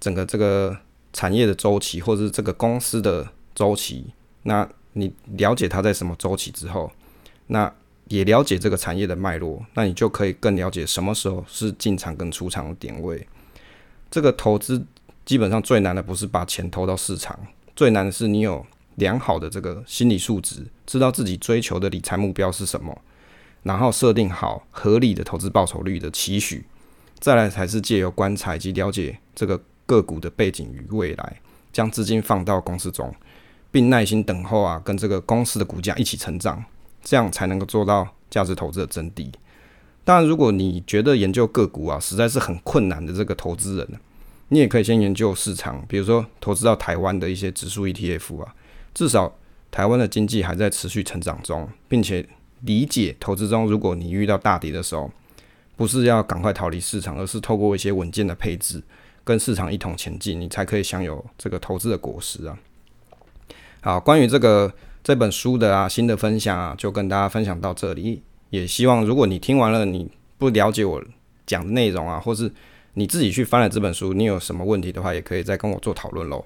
[0.00, 0.76] 整个这个
[1.12, 4.06] 产业的周期，或者是这个公司的周期，
[4.42, 6.90] 那你了解它在什么周期之后，
[7.48, 7.72] 那
[8.08, 13.26] 也了解这个产业的脉络，那你就可以更了解什么时候是进场跟出场的点位。
[14.10, 14.86] 这个投资
[15.24, 17.38] 基本上最难的不是把钱投到市场。
[17.74, 22.96] 最难的是你有良好的这个心理素质，知道自己追求的理财目标是什么，
[23.64, 26.64] 然后设定好合理的投资报酬率的期许，
[27.18, 31.40] 再来才是借由观察以及了解这个个股的背景与未来，
[31.72, 33.14] 将资金放到公司中，
[33.70, 36.62] 并耐心等候啊，跟这个公司的股价一起成长，
[37.02, 39.30] 这样才能够做到价值投资的真谛。
[40.04, 43.88] 当然，如果你觉得研究个股啊实在是很困难的这个投资人
[44.48, 48.54] 你也可以先研究市场，比如说投资到台湾的一些指数 ETF 啊，
[48.94, 49.36] 至少
[49.72, 52.26] 台湾的经济还在持续成长中，并且
[52.60, 55.10] 理解投资中，如果你遇到大跌的时候，
[55.74, 58.80] 不是要赶快逃离市场，而是透过一些稳健的配置，
[59.26, 62.56] 跟市场一同前进，你才可以享有这个投资的果实啊。
[63.80, 70.08] 好，关于这个这本书的啊新的分享啊，就跟大家分享到这里，也希望如果你听完了你
[70.38, 71.02] 不了解我
[71.44, 72.48] 讲的内容啊，或是
[72.94, 76.44] 你自己去翻了这本书，你有什么问题的话，也可以再跟我做讨论喽。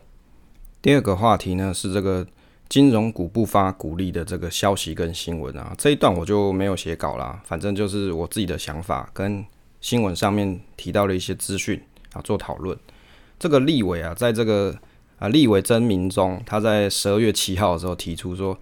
[0.81, 2.27] 第二个话题呢是这个
[2.71, 9.45] 金融股不发股利的这个消息跟新闻啊，这一段我就没有写稿啦，反正就是我自己的想法跟
[9.83, 11.79] 新闻上面提到的一些资讯
[12.13, 12.77] 啊做讨论。
[13.39, 14.77] 这个立委啊，在这个
[15.19, 18.57] 啊立委真名中，他在十二月七号的时候提出说，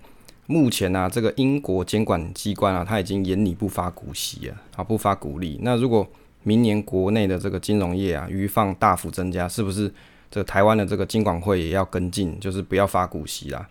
[0.47, 5.59] 目前呢这个英国监管机关啊，他已经严拟不发股息啊，啊不发股利。
[5.63, 6.07] 那如果
[6.45, 9.93] 明年国内的这个金融业啊，余放大幅增加，是不是
[10.31, 13.69] 这台湾的这个金管会也要跟进，就是不要发股息啦？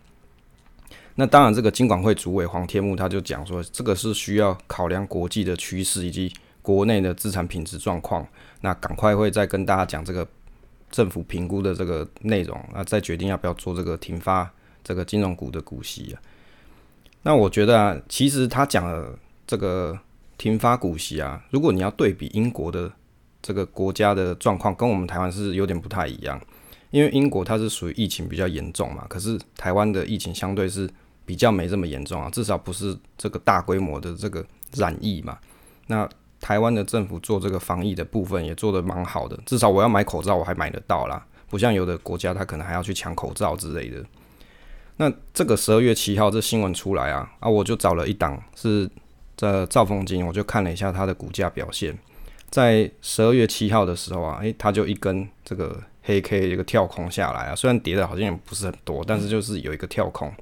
[1.15, 8.27] 那当然，这个金管会主委黄天木他就讲说，这个是需要考量国际的趋势以及国内的资产品质状况，
[8.61, 10.27] 那赶快会再跟大家讲这个
[10.91, 14.51] 政府评估的这个内容，那再决定要不要做这个停发
[14.83, 16.21] 这个金融股的股息啊。
[17.23, 19.99] 那我觉得啊，其实他讲的这个。
[20.39, 21.43] 停发股息啊！
[21.49, 22.93] 如果你要对比英国的
[23.41, 26.39] 这个国家的状况，跟我们台湾是有点不太一样。
[26.91, 30.87] 因为英国它是属于疫情比较严重嘛，可是台湾的疫情相对是
[31.25, 35.39] 比较没这么严重啊，至少不是这个大规模的这个染疫嘛。
[35.87, 36.07] 那
[36.39, 44.03] 台湾的政府做这个防疫的部分也做得蛮好的，至少我要买口罩我还买得到啦，不像有的国家他可能还要去抢口罩之类的。
[44.97, 48.89] 那这个十二月七号这新闻出来啊，啊我就找了一档是。
[49.39, 51.95] 这兆丰金，我就看了一下它的股价表现，
[52.49, 60.33] 在十二月七号的时候啊，诶，它就一根这个黑 K 一个跳空下来啊，虽然跌的好像也不是很多，但是就是有一个跳空。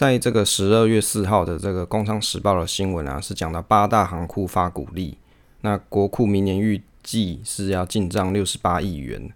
[0.00, 5.18] 在这个十二月四号的这个《工商时报》的新闻啊，是讲到八大行库发股利，
[5.60, 9.30] 那国库明年预计是要进账六十八亿元。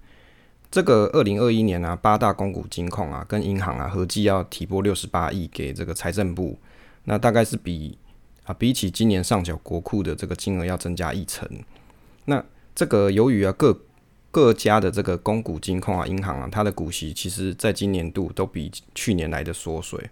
[0.71, 6.57] 这个二零二一年啊，八大公股金控啊，跟银行啊合计要提拨六十八亿给这个财政部，
[7.05, 7.99] 那大概是比。
[8.45, 11.47] 啊，比起今年上缴国库的这个金额要增加一成，
[12.25, 12.43] 那
[12.75, 13.79] 这个由于啊各
[14.31, 20.09] 各家的这个公股金控啊银行啊，它的股息其实在今年度都比去年来的缩水。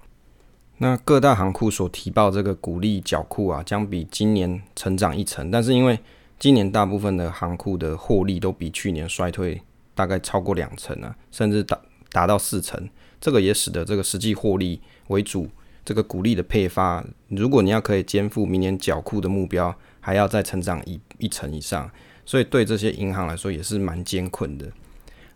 [0.82, 5.96] 那各大行库所提报这个股利缴库啊，将比今年成长一成，但是因为
[6.40, 9.62] 今年大部分的行库的获利都比去年衰退
[9.94, 12.90] 大概超过两成啊，甚至达达到四成，
[13.20, 15.48] 这个也使得这个实际获利为主。
[15.84, 21.88] 这个股利的配发，如果你要可以肩负明年缴库的目标，还要再成长一一成以上，
[22.26, 24.66] 所以对这些银行来说也是蛮艰困的。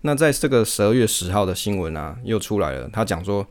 [0.01, 3.47] 那在这个十二月十号的新闻啊，又出来了，他讲说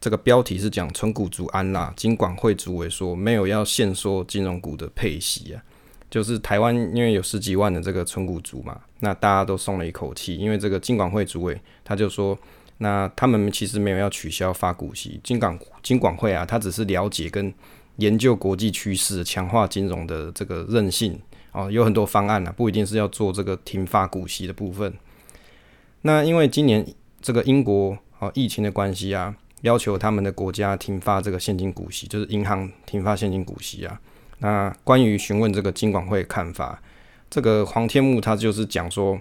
[0.00, 5.62] 这个标题是讲纯股族安啦，金管会主委说没有要限缩金融股的配息啊，
[6.10, 12.38] 就是台湾因为有十几万的这个纯股族嘛，那大家都松了一口气，因为这个金管会主委他就说。
[12.80, 17.52] 那他们其实没有要取消发股息，金管金管会啊，他只是了解跟
[17.96, 21.18] 研究国际趋势、强化金融的这个韧性
[21.50, 24.94] 哦，有很多方案啊，不一定是要做这个停发股息的部分。
[26.02, 26.86] 那因为今年
[27.20, 34.00] 这个英国哦疫情的关系啊，要求他们的国家停发这个现金股息，就是银行停发现金股息啊。
[34.38, 36.80] 那关于询问这个金管会看法，
[37.28, 39.20] 这个黄天木他就是讲说，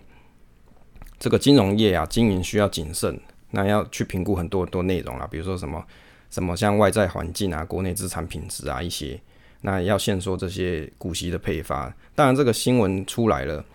[1.19, 3.19] 这个金融业啊经营需要谨慎，
[3.51, 5.83] 那要去评估很多很多内容啊，比如说什么
[6.29, 9.19] 什么像外在环境啊、国内资产品质啊一些，
[9.61, 11.91] 那要限缩这些股息的配发。
[12.13, 13.65] 当然这个新闻出来了。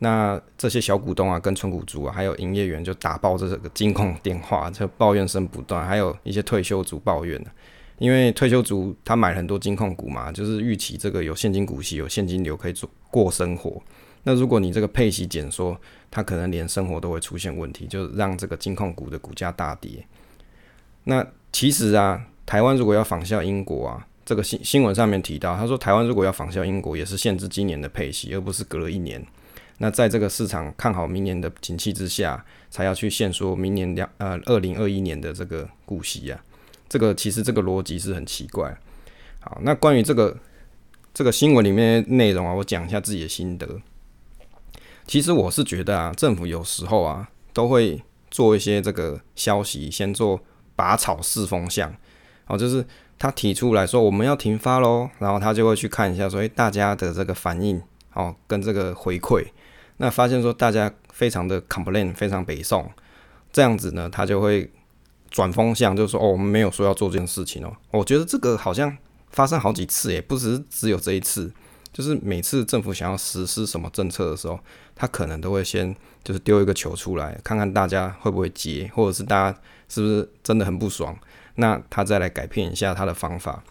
[0.00, 5.84] 那这些小股东啊，跟村股族啊，还有营业员就打爆这个金控电话，就抱怨声不断。
[5.86, 7.40] 还有一些退休族抱怨
[7.98, 13.82] 因为退休族他买很多金控股嘛，就是预期这个有现金股息、有现金流可以做过生活。
[14.22, 15.76] 那如果你这个配息减缩，
[16.10, 20.06] 他可能连生活都会出现问题，就让这个金控股的股价大跌。
[21.04, 29.24] 那其实啊，台湾如果要仿效英国啊，这个新新闻上面提到，他说台湾如果要仿效英国，也是限制今年的配息，而不是隔了一年。
[29.80, 36.40] 那在这个市场看好明年的景气之下，才要去限缩明年两呃二零二一年的这个股息啊，
[36.88, 38.76] 这个其实这个逻辑是很奇怪。
[39.38, 40.36] 好，那关于这个
[41.14, 43.80] 这个新闻里面内容啊，我讲一下自己的心得。
[45.06, 50.40] 其实我是觉得啊，政府有时候啊都会做一些这个消息，先做
[50.74, 51.94] 拔草试风向，
[52.48, 52.84] 哦，就是
[53.16, 57.80] 他提出来说我们要停发喽，然后他就会去看一下，说诶大家的这个反应
[58.14, 59.46] 哦跟这个回馈。
[59.98, 62.90] 那发现说大家非常的 complain，非常北宋，
[63.52, 64.70] 这样子呢，他就会
[65.30, 67.76] 转风向，就说哦，我们没有说要做这件事情哦。
[67.90, 68.96] 我觉得这个好像
[69.30, 71.52] 发生好几次，也不只是只有这一次，
[71.92, 74.58] 就是每次政府想要实施什么政策的时候，
[74.94, 79.58] 他可能都会先就是丢一个球出来，看看大家会不会接，或者是大家
[79.88, 81.18] 是不是真的很不爽，
[81.56, 83.62] 那他再来改变一下他的方法。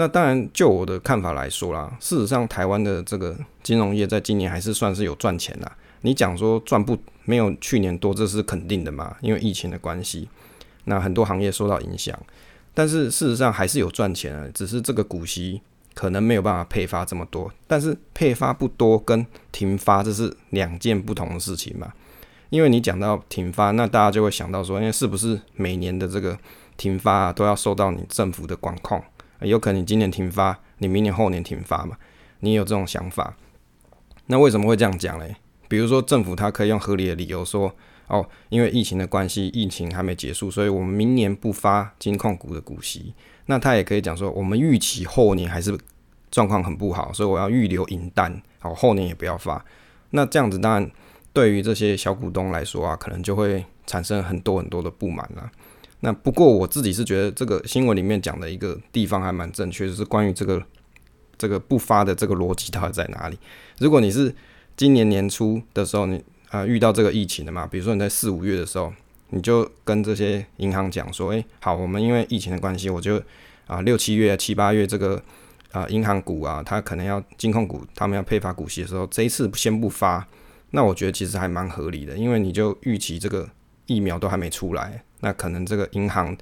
[0.00, 5.76] 那当然，就我的看法来说啦，事实上，台湾的这个金融业在今年还是算是有赚钱啦。
[6.02, 9.16] 你讲说赚不没有去年多，这是肯定的嘛？
[9.20, 10.28] 因为疫情的关系，
[10.84, 12.16] 那很多行业受到影响。
[12.72, 15.60] 但是事实上还是有赚钱啊，只是这个股息
[15.94, 17.52] 可能没有办法配发这么多。
[17.66, 21.92] 但是配发不多跟停发这是两件不同的事情嘛？
[22.50, 26.38] 因为你讲到停发，那大家就会想到说，因为是不是每年的这个
[26.76, 29.02] 停发都要受到你政府的管控？
[29.40, 31.96] 有可能你今年停发，你明年后年停发嘛？
[32.40, 33.36] 你有这种想法？
[34.26, 35.36] 那为什么会这样讲嘞？
[35.68, 37.74] 比如说政府它可以用合理的理由说，
[38.06, 43.14] 哦，因为疫情的关系，疫情还没结束，所以我们明年不发金控股的股息。
[43.46, 45.76] 那他也可以讲说，我们预期后年还是
[46.30, 49.64] 状况很不好，所以我要预留银弹，好后年也不要发。
[50.10, 50.90] 那这样子当然
[51.32, 55.50] 对于这些小股东来说啊，可能就会产生很多很多的不满了。
[56.00, 60.62] 那不过我自己是觉得这个新闻里面讲的一个地方还蛮正确，就是关于这个
[61.36, 63.38] 这个不发的这个逻辑到底在哪里？
[63.78, 64.34] 如果你是
[64.76, 68.92] 今年年初的时候，你啊遇到这个疫情的嘛，比如说你在四五月的时候，
[69.30, 73.20] 你就跟这些银行讲说，诶，好，我们因为疫情的关系，我就
[73.66, 75.20] 啊六七月、七八月这个
[75.72, 80.26] 啊银行股啊，它可能要金控股，他们要配发股息的时候，这一次先不发，
[80.70, 83.48] 那我觉得其实还蛮合理的，因为你就预期这个
[83.88, 85.02] 疫苗都还没出来。
[85.20, 86.36] 那可能这个银行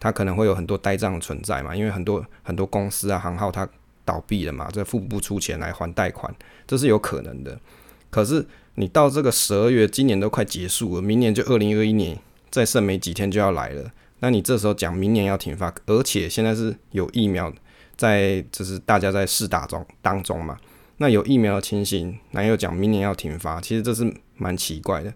[0.00, 3.68] 它可能会有很多呆账存在嘛，因为很多很多公司啊行号它
[4.06, 6.34] 倒闭了嘛，这付不出钱来还贷款，
[6.66, 7.60] 这是有可能的。
[8.08, 12.18] 可是你到这个十二月，今年都快结束了，明年就二零二一年
[12.50, 13.90] 再剩没几天就要来了。
[14.20, 17.52] 那你这时候讲明年要停发，而且现在是有疫苗
[17.96, 20.56] 在，就是大家在试打中当中嘛。
[20.98, 25.12] 那有疫苗的情形，那又讲明年要停发，其实这是蛮奇怪的。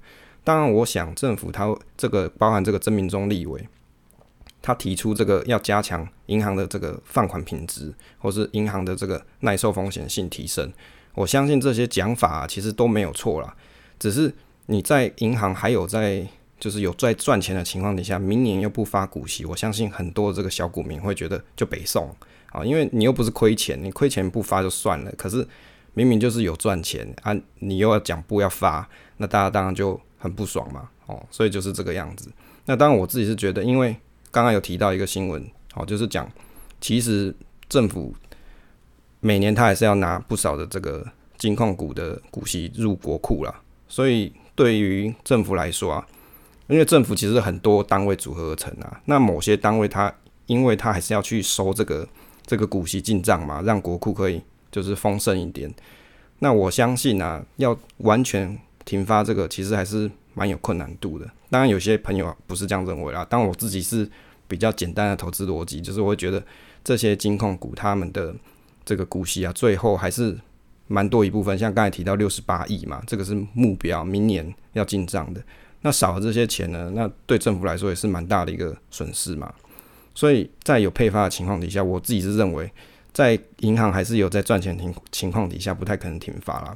[0.49, 3.69] 当然，我想政府它这个包含这个真民中立委，
[4.63, 10.73] 他提出这个要加强银行的这个放款品质，或是银行的这个耐受风险性提升。
[11.13, 13.55] 我相信这些讲法其实都没有错啦，
[13.99, 14.33] 只是
[14.65, 16.27] 你在银行还有在
[16.59, 22.09] 就是有在赚钱的情况底下，明年又不发股息，我相信很多这个小股民会觉得就北宋
[22.53, 25.47] 啊，因为你又不是亏钱，你亏钱不发就算了，可是
[25.93, 28.89] 明明就是有赚钱啊，你又要讲不要发，
[29.19, 30.01] 那大家当然就。
[30.19, 32.29] 很不爽嘛，哦，所以就是这个样子。
[32.67, 33.97] 那当然我自己是觉得，因为
[34.31, 35.43] 刚刚有提到一个新闻，
[35.75, 36.31] 哦，就是讲
[36.81, 37.35] 其实
[37.69, 38.13] 政府
[39.21, 41.07] 每年他还是要拿不少的这个
[41.39, 43.63] 金控股的股息入国库啦。
[43.89, 46.07] 所以对于政府来说啊，
[46.67, 50.13] 因为政府其实很多单位组合而成啊，那某些单位它
[50.47, 52.07] 因为它还是要去收这个
[52.45, 55.73] 这个股息进账嘛，让国库可以就是丰盛一点。
[56.41, 58.59] 那我相信啊，要完全。
[58.89, 63.27] 停发这个其实还是蛮有困难度的，当然有些朋友不是这样认为啦。
[63.29, 64.09] 但我自己是
[64.47, 66.43] 比较简单的投资逻辑，就是我会觉得
[66.83, 68.35] 这些金控股他们的
[68.87, 70.35] 这个股息啊，最后还是
[70.87, 75.43] 蛮多一部分，像刚才提到六十八亿嘛，这个是目标，明年要进账的。
[75.83, 79.53] 那少了这些钱呢，那对政府来说也是蛮大的一个损失嘛。
[80.15, 82.73] 所以在有配发的情况底下，我自己是认为，
[83.13, 86.75] 在银行还是有在赚钱情情况底下，不太可能停发啦。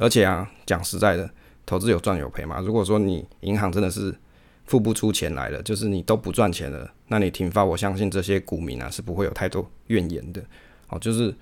[0.00, 1.30] 而且啊，讲实在的，
[1.64, 2.58] 投资有赚有赔嘛。
[2.60, 4.12] 如果说你银行真的是
[4.64, 10.42] 付不出钱来了，就是你都不赚钱了，那你停发，我相信这些股民啊是不会有太多怨言的。
[10.88, 11.32] 哦，就是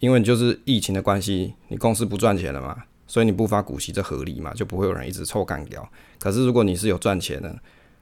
[0.00, 5.88] 因为就是疫情的关系，你公司不赚钱了嘛，所以你不发股息，这合理嘛，就不会有人一直臭干掉。
[6.18, 7.56] 可是如果你是有赚钱的，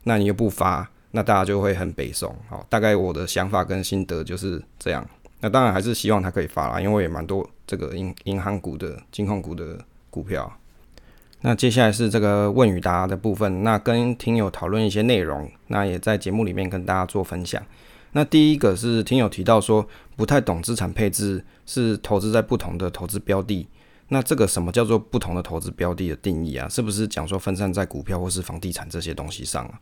[0.05, 0.91] 那你又不发。
[1.13, 5.05] 那大家就会很北宋，好，大概我的想法跟心得就是这样。
[5.41, 9.77] 那当然还是希望它可以发啦，因为也蛮多这个银银行股的、金控股的
[10.11, 10.53] 股票。
[11.43, 17.65] 那接下来是这个问与答的部分，那跟听友讨论一些内容，那也在节目里面跟大家做分享。
[18.13, 19.87] 那第一个是听友提到说
[20.17, 23.67] 不太懂资产配置是投资在不同的投资标的，
[24.09, 26.69] 那这个什么叫做不同的投资标的的定义啊？
[26.69, 29.81] 是不是讲说分散在股票或是房地产这些东西上啊？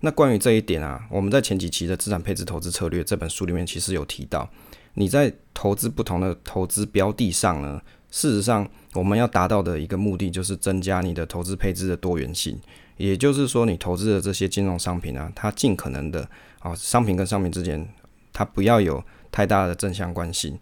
[0.00, 4.48] 那关于这一点啊，我们在前几期的资产配置投资策略这本书里面其实有提到，
[4.94, 7.80] 你在投资不同的投资标的上呢，
[8.12, 12.56] 事实上我们要达到的一个目的就是增加你的投资配置的多元性，
[12.98, 16.28] 也就是说你投资的这些金融商品啊，它尽可能的
[16.60, 17.88] 啊，商品跟商品之间
[18.32, 19.02] 它不要有
[19.32, 20.56] 太大的正相关性。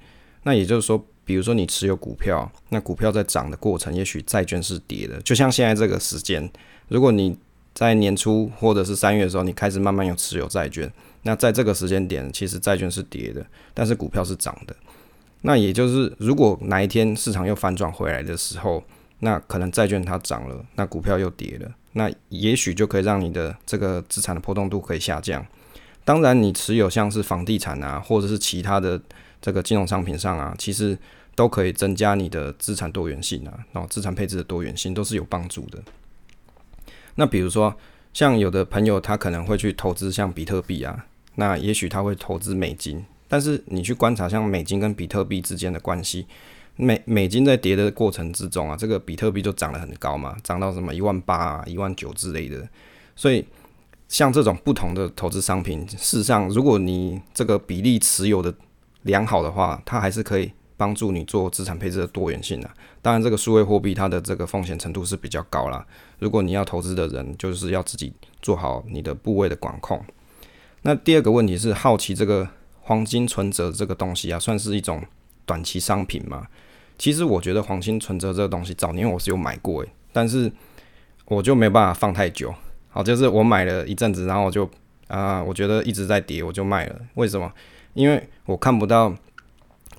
[0.45, 6.51] 那也就是说，比如说你持有股票，那股票在涨的过程，也许债券是跌的，就像现在这个时间，
[6.89, 7.37] 如果你
[7.75, 10.91] 在年初或者是三月的时候，你开始慢慢有持有债券。
[11.23, 13.45] 那在这个时间点，其实债券是跌的，
[13.75, 14.75] 但是股票是涨的。
[15.43, 18.83] 那也就是，如果哪一天市场又反转回来的时候，
[19.21, 25.45] 那可能债券它涨了，那股票又跌了，那也许就可以让你的这个资产的波动度可以下降。
[26.05, 29.01] 当然，你持有像是房地产啊，或者是其他的
[29.41, 30.99] 这个金融商品上啊，其实
[31.35, 35.79] 都可以增加你的资产多元性啊，然后资产配置的多元性都是有帮助的。
[37.15, 37.75] 那比如说，
[38.13, 46.27] 像有的朋友他可能会去投资像比特币啊，那也许他会投资美金，但是你去观察像美金跟比特币之间的关系，
[46.75, 52.69] 美美金在跌的过程之中啊，这个比特币就涨得很高嘛，涨到什么一万八、一万九之类的。
[53.15, 53.47] 所以
[54.09, 58.53] 像这种不同的投资商品，事实上如果你这个比例持有的
[59.03, 60.51] 良好的话，它还是可以。
[60.81, 62.75] 帮助你做资产配置的多元性啊。
[63.03, 65.87] 当然这个数位货币它的这个风险程度是比较高啦。
[66.19, 68.11] 如果你要投资的人，就是要自己
[68.41, 70.03] 做好你的部位的管控。
[70.81, 72.49] 那第二个问题是好奇这个
[72.91, 75.01] 黄金存折这个东西啊，算是一种
[75.47, 76.45] 短期商品吗？
[76.99, 80.51] 其实我觉得黄金存折这个东西，早年我是有买过诶，但是
[81.27, 82.53] 我就没有办法放太久。
[82.89, 84.69] 好，就是我买了一阵子，然后我就
[85.07, 87.01] 啊，我觉得一直在跌，我就卖了。
[87.15, 87.53] 为什么？
[87.95, 89.15] 因为我看不到。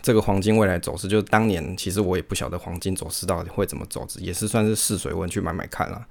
[0.02, 6.04] 这个黄金未来走势，就是当年其实我也不晓得黄金走势到底会怎么走，也是算是试水温去买买看了。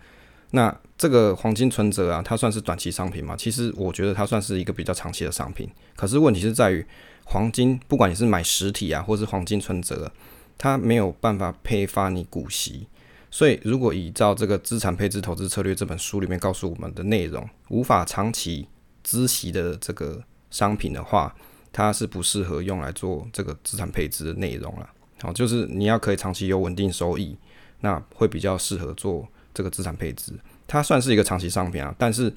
[0.53, 3.36] 那这个黄金存折啊，它算是短期商品吗？
[3.36, 5.68] 其实我觉得它算是一个比较长期的商品。
[5.96, 6.84] 可是问题是在于，
[7.24, 10.11] 黄金不管你是买实体啊，或是黄金存折，
[10.59, 12.86] 它没有办法配发你股息。
[13.30, 18.66] 所以如果依照这个资产配置投资策略这本书里面告诉我们的内容，无法长期
[19.05, 20.20] 孳息的这个
[20.51, 21.32] 商品的话，
[21.70, 24.90] 它是不适合用来做这个资产配置的内容了。
[25.22, 27.36] 好，就是你要可以长期有稳定收益，
[27.82, 30.32] 那会比较适合做这个资产配置。
[30.66, 32.32] 它算是一个长期商品啊，但是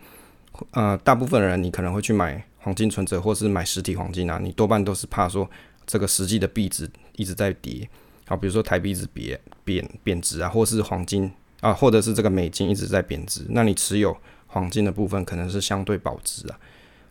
[0.72, 5.50] 呃，大部分人你可能会去买黄金存折或是买实体黄金啊，你多半都是怕说
[5.86, 7.88] 这个实际的币值一直在跌。
[8.28, 14.16] 好，比如说台币一直贬贬贬值啊，或是黄金啊，或者是这个美金一直在贬值，那你持有
[14.48, 16.60] 黄金的部分可能是相对保值啊。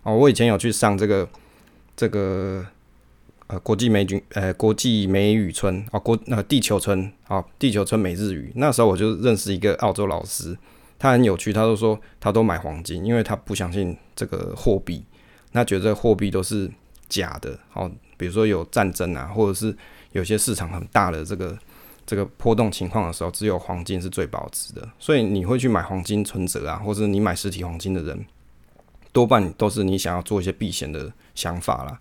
[0.02, 1.28] 哦，我以前有去上这个。
[1.94, 2.66] 这个
[3.52, 8.50] 呃，国际美语呃，国际美语村啊，国呃地球村啊，地球村美日语。
[8.56, 10.56] 那时候我就认识一个澳洲老师，
[10.98, 15.04] 他很有趣，他都说他都买黄金，因为他不相信这个货币，
[15.50, 16.70] 那觉得货币都是
[17.10, 17.58] 假的。
[17.68, 19.76] 好，比如说有战争啊，或者是
[20.12, 21.58] 有些市场很大的这个
[22.06, 24.88] 这个波动情况的时候，只有黄金是最保值的。
[24.98, 28.24] 所以你会去买黄金存折啊，或者你买实体黄金的人。
[29.12, 32.00] 多半都是你想要做一些避险的想法啦。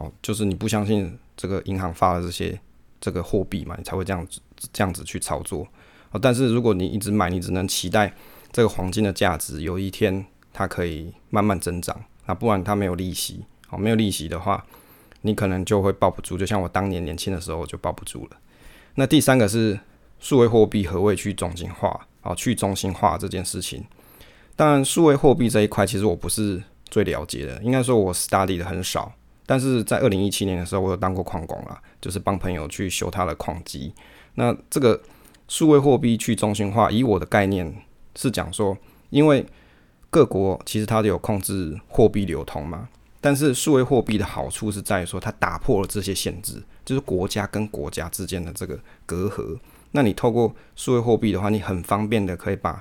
[0.00, 2.58] 哦，就是你不相信这个银行发的这些
[3.00, 4.40] 这个货币嘛，你才会这样子
[4.72, 5.66] 这样子去操作
[6.10, 6.18] 哦。
[6.20, 8.12] 但是如果你一直买，你只能期待
[8.50, 11.94] 这个黄金的价值有一天它可以慢慢增长，
[12.26, 14.64] 那不然它没有利息，哦，没有利息的话，
[15.20, 18.36] 你可能就会抱不住，就像我当年年轻的时候就抱不住了。
[18.94, 19.78] 那第三个是
[20.18, 22.06] 数位货币何谓去中心化？
[22.22, 23.82] 哦，去中心化这件事情。
[24.54, 27.62] 当然，数位货币这一块，其实我不是最了解的。
[27.62, 29.10] 应该说我 study 的很少，
[29.50, 33.92] 但是在二零一七年的时候，我有当过矿工啦，就是帮朋友去修他的矿机。
[34.36, 35.02] 那这个
[35.48, 37.74] 数位货币去中心化，以我的概念
[38.14, 38.78] 是讲说，
[39.08, 39.44] 因为
[40.08, 42.88] 各国其实它都有控制货币流通嘛，
[43.20, 49.58] 但是数位货币的好处是在于说，它打破了这些限制，就是国家跟国家之间的这个隔阂。
[49.90, 52.80] 那你透过数位货币的话，你很方便的可以把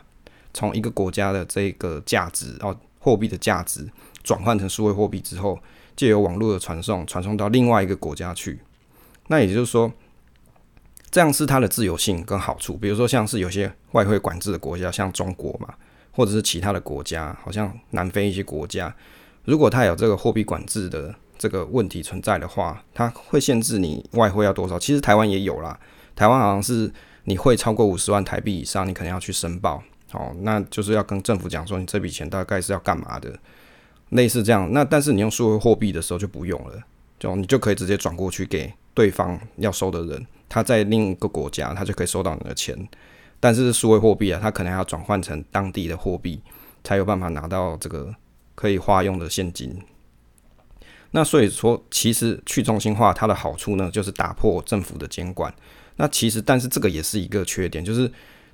[0.53, 3.89] 从一个国家的这个价值哦，货币的价值
[4.22, 5.57] 转换成数位货币之后，
[5.99, 8.57] 借由网络的传送，传送到另外一个国家去。
[9.27, 9.91] 那也就是说，
[11.11, 12.77] 这样是它的自由性跟好处。
[12.77, 15.73] 比如说，像是有些外汇管制的国家，像中国嘛，
[16.13, 18.95] 或者是其他的国家，好像南非一些国家，
[19.43, 24.79] 如果它有这个货币管制的这个问题存在的话，它会限制你外汇要多少。
[24.79, 25.77] 其实台湾也有啦，
[26.15, 26.89] 台湾好像是
[27.25, 29.83] 你会超过五十万台币以上，你可能要去申报。
[30.13, 33.37] 哦，那就是要跟政府讲说，你这笔钱大概是要干嘛的，
[34.10, 34.72] 类似这样。
[34.72, 36.82] 那但是你用数位货币的时候就不用了，
[37.20, 42.88] 就你就可以直接转过去给对方要收的人，他在另一个国家，他就可以收到你的钱。
[43.39, 46.41] 但是数位货币啊，他可能要转换成当地的货币，
[46.84, 48.14] 才有办法拿到这个
[48.55, 49.82] 可以花用的现金。
[51.12, 55.53] 那所以说，其实去中心化它的好处呢，就是打破政府的监管。
[55.95, 58.12] 那其实，但是这个也是一个缺点，就是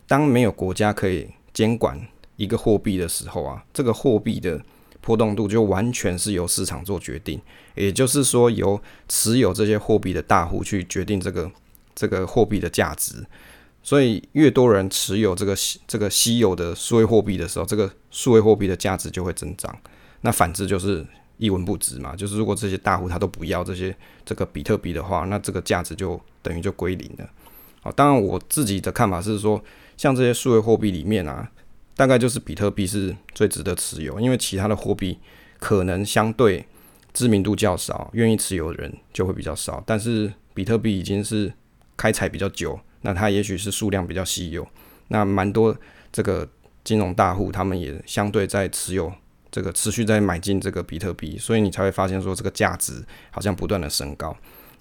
[0.07, 1.99] 当没有国家可以监管
[2.37, 4.61] 一个货币的时候啊，这个货币的
[5.05, 7.39] 波动度就完全是由市场做决定，
[7.75, 11.49] 也就是说由持有这些货币的大户去决定这个
[11.93, 13.23] 这个货币的价值。
[13.83, 15.55] 所以越多人持有这个
[15.87, 19.73] 这个稀有的数位货币的时候，这个数位货币的价值就会增长。
[20.21, 21.05] 那反之就是
[21.37, 23.95] 一文不值嘛，就是如果这些大户他都不要这些
[24.25, 27.29] 这个比特币的话，那这个价值就等于就归零了。
[27.81, 29.63] 好，当然我自己的看法是说。
[29.97, 31.49] 像这些数位货币里面啊，
[31.95, 35.17] 大概就是比特币是最值得持有，因为其他的货币
[35.59, 36.65] 可能相对
[37.13, 39.81] 知名度较少，愿意持有的人就会比较少。
[39.85, 41.51] 但是比特币已经是
[41.95, 44.67] 开采比较久，那它也许是数量比较稀有，
[45.07, 45.75] 那蛮多
[46.11, 46.47] 这个
[46.83, 49.11] 金融大户他们也相对在持有
[49.49, 54.35] 这个持续在买进这个比特币，所以你才会发现说这个价值好像不断的升高。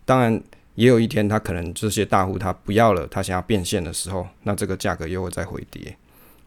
[0.04, 0.42] 当然。
[0.76, 5.96] 也有一天，他可能这些大户他不要了，他想要变现的时候，那这个价格又会再回跌。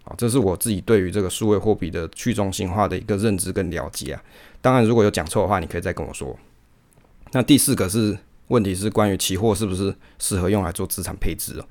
[0.07, 4.23] 啊，这是我自己对于这个数位货币的去中心化的一个认知跟了解啊。
[4.61, 6.37] 当然，如果有讲错的话，你可以再跟我说。
[7.31, 11.65] 那第四个是问题是关于期货是不是适合用来做资产配置哦？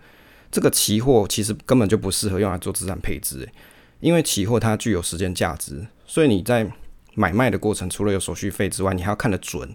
[0.50, 3.52] 这个期货其实根本就不适合用来做资产配置，诶，
[4.00, 6.70] 因为期货它具有时间价值，所以你在
[7.14, 9.74] 买卖的过程，除了有手续费之外，你还要看得准。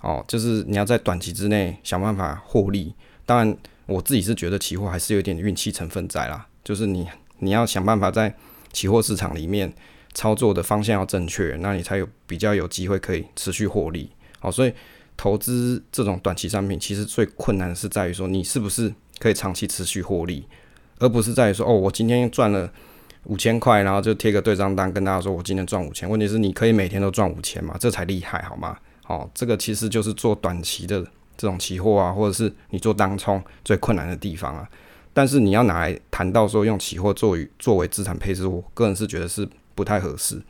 [0.00, 2.92] 哦，就是你要在短期之内想办法获利。
[3.24, 3.56] 当然，
[3.86, 6.46] 我自己是觉得期货还是有点运气成分在啦。
[6.64, 7.06] 就是你
[7.42, 8.32] 你要想办法在
[8.72, 9.70] 期货市场里面
[10.14, 14.10] 操作的方向要正确，那你才有比较有机会可以持续获利。
[14.38, 14.72] 好，所以
[15.16, 20.46] 投资这种短期商品，其实最困难是在于说你是不是可以长期持续获利，
[20.98, 22.70] 而不是在于说哦，我今天赚了
[23.24, 26.08] 五千块，然后就贴个对账单跟大家说我今天赚五千。
[26.08, 27.76] 问题是你可以每天都赚五千嘛？
[27.78, 28.78] 这才厉害好吗？
[29.02, 31.00] 好，这个其实就是做短期的
[31.36, 34.68] 这种期货啊，或者是你做当冲最困难的地方啊。
[35.14, 40.40] 但是你要拿来谈到说用期货作为作为资产配置，我个人是觉得是不太合适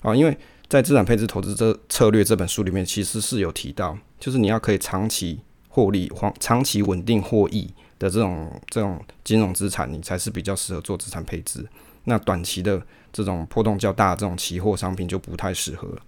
[0.00, 0.14] 啊。
[0.14, 0.36] 因为
[0.68, 7.68] 在《资产配置投资这策略》这本书里面，其实是有提到，就是你要可以长期获利、长长期稳定获益
[7.98, 11.66] 的这种这种金融资产，你才是比较适合做资产配置。
[12.04, 12.80] 那短期的
[13.12, 15.98] 这种波动较大这种期货商品就不太适合了。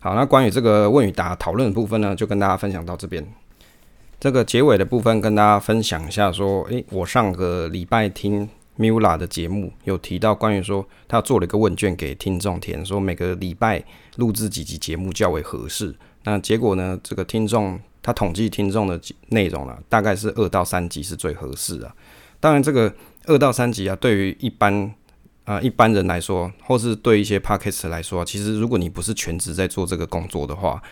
[0.00, 3.26] 好，那关于这个问与答讨论的部分呢，就跟大家分享到这边。
[4.20, 13.84] 这个结尾的部分跟大家分享一下，说，诶，我上个礼拜听 Mula 的节目，有提到关于说他做了一个问卷给听众填，说每个礼拜
[14.16, 15.94] 录制几集节目较为合适。
[16.24, 21.92] 那结果呢，这个听众他统计听众的内容了，大概是二到三集是最合适的。
[22.40, 22.92] 当然，这个
[23.26, 24.92] 二到三集啊，对于一般
[25.44, 30.82] 啊，一般人来说，或是对一些 p a r k e s 来说，其实如果你不是全职在做这个工作的话，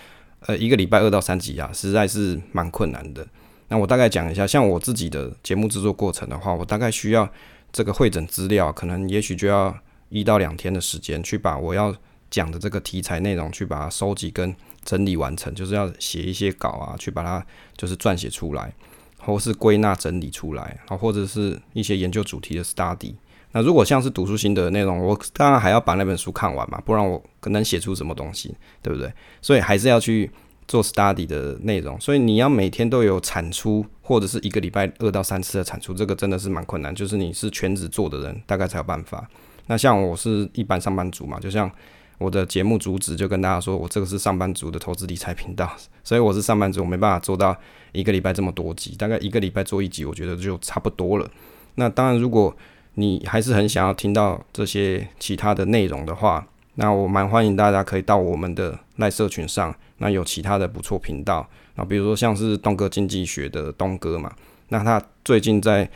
[0.40, 3.26] 呃，一个礼拜二到三集啊，实在是蛮困难的。
[3.68, 7.28] 那我大概讲一下，像我自己的节目制作过程的话，我大概需要
[7.72, 9.76] 这个会诊资料，可能也许就要
[10.08, 11.92] 一到两天的时间，去把我要
[12.30, 17.44] 讲的这个题材内容去把它收集跟整理完成，就是要写一些稿啊，去把它
[17.76, 18.72] 就是撰写出来，
[19.18, 23.14] 或是归纳整理出来，啊，或者是一些研究主题的 study。
[23.52, 29.10] 那如果像是读书心得的内容，我当然还要把那本书看完嘛，不然我可能写出什么东西，对不对？
[29.40, 30.30] 所以还是要去
[30.68, 31.98] 做 study 的内容。
[32.00, 36.94] 所以你要每天都有产出，或者是一个礼拜二到三次的产出，这个真的是蛮困难。
[36.94, 39.26] 就是你是全职做的人，大概才有办法。
[39.66, 41.70] 那像我是一般上班族嘛，就像
[42.18, 45.70] 我的节目主旨就跟大家说，我这个是上班族的投资理财频道，
[46.04, 47.56] 所以我是上班族，我没办法做到
[47.92, 51.28] 一个礼拜这么多集，大概一个礼拜做一集，我觉得就差不多了。
[51.74, 52.56] 那当然，如果
[52.96, 64.30] 你还是很想要听到这些其他的内容的话，那我蛮欢迎大家可以到我们的赖社群上，那有其他的不错频道啊，比如说像是东哥经济学的东哥嘛，
[64.68, 65.88] 那他最近在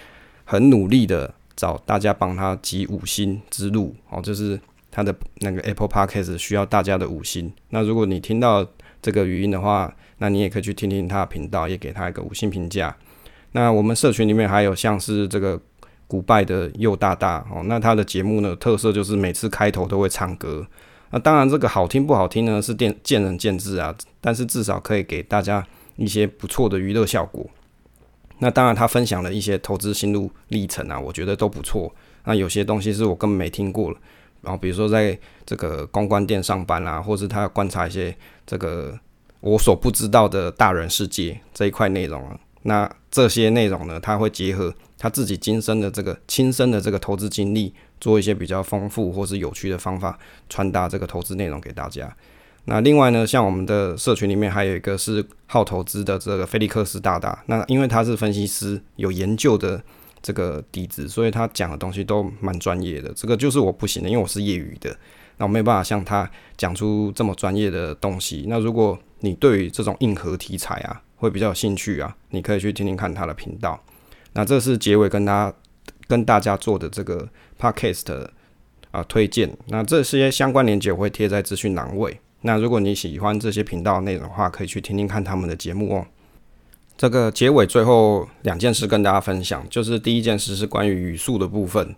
[0.45, 1.35] 很努力的。
[1.57, 4.59] 找大家帮他集五星之路哦，就是
[4.91, 7.53] 他的那个 Apple Podcast 需要大家的五星。
[7.69, 8.67] 那如果你听到
[9.03, 12.97] 这个语音的话，那你也可以去听听他的频道，也给他一个五星评价。
[13.53, 15.61] 那我们社群里面还有像是这个
[16.11, 20.67] 古拜的右大大哦，那他的节目呢特色就是每次开头都会唱歌。
[21.13, 27.47] 那当然这个好听不好听呢是见见仁见智啊，但是至少可以给大家一些不错的娱乐效果。
[28.41, 31.95] 那当然，他分享了一些投资心路历程啊，我觉得都不错。
[32.25, 33.99] 那有些东西是我根本没听过了，
[34.43, 38.99] 然后比如说在这个公关店上班啊，或是他观察一些这个
[39.41, 42.39] 我所不知道的大人世界这一块内容啊。
[42.63, 50.19] 那这些内容呢，他会结合他自己今生的这个亲身的这个投资经历，做一些比较丰富或是有趣的方法
[50.51, 52.15] 传达这个投资内容给大家。
[52.67, 59.83] 那另外呢，像我们的社群里面还有一个是好投资的这个菲利克斯大大，那因为他是分析师，有研究的
[60.21, 63.11] 这个底子，所以他讲的东西都蛮专业的。
[63.15, 64.95] 这个就是我不行的，因为我是业余的，
[65.39, 68.45] 那我没有办法像他讲出这么专业的东西。
[68.47, 73.83] 那如果你对于这种硬核题材啊，会比较有兴趣啊，你可以去听听看他的频道。
[74.33, 75.53] 那这是结尾跟他
[76.07, 77.29] 跟大家做的这个
[77.59, 78.27] podcast
[78.91, 79.57] 啊推荐。
[79.67, 82.21] 那这些相关链接我会贴在资讯栏位。
[82.43, 86.07] 那如果你喜欢这些频道内容的话，可以去听听看他们的节目哦。
[86.97, 91.95] 这个结尾最后两件事跟大家分享，就是第一件事是关于语速的部分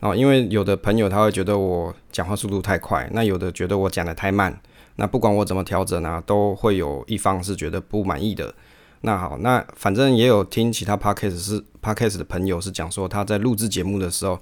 [0.00, 4.58] 哦，因为有的朋友他会觉得我讲话速度太快，那有的觉得我讲的太慢，
[4.96, 8.54] 那不管我怎么调整啊，都会有一方是觉得不满意的。
[9.06, 14.36] 那好，那反正也有听其他 podcast 是 podcast 的朋友是讲说他在录制节目的时候，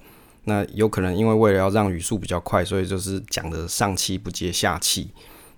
[0.45, 5.11] 那有可能因为为了要让语速比较快，所以就是讲的上气不接下气。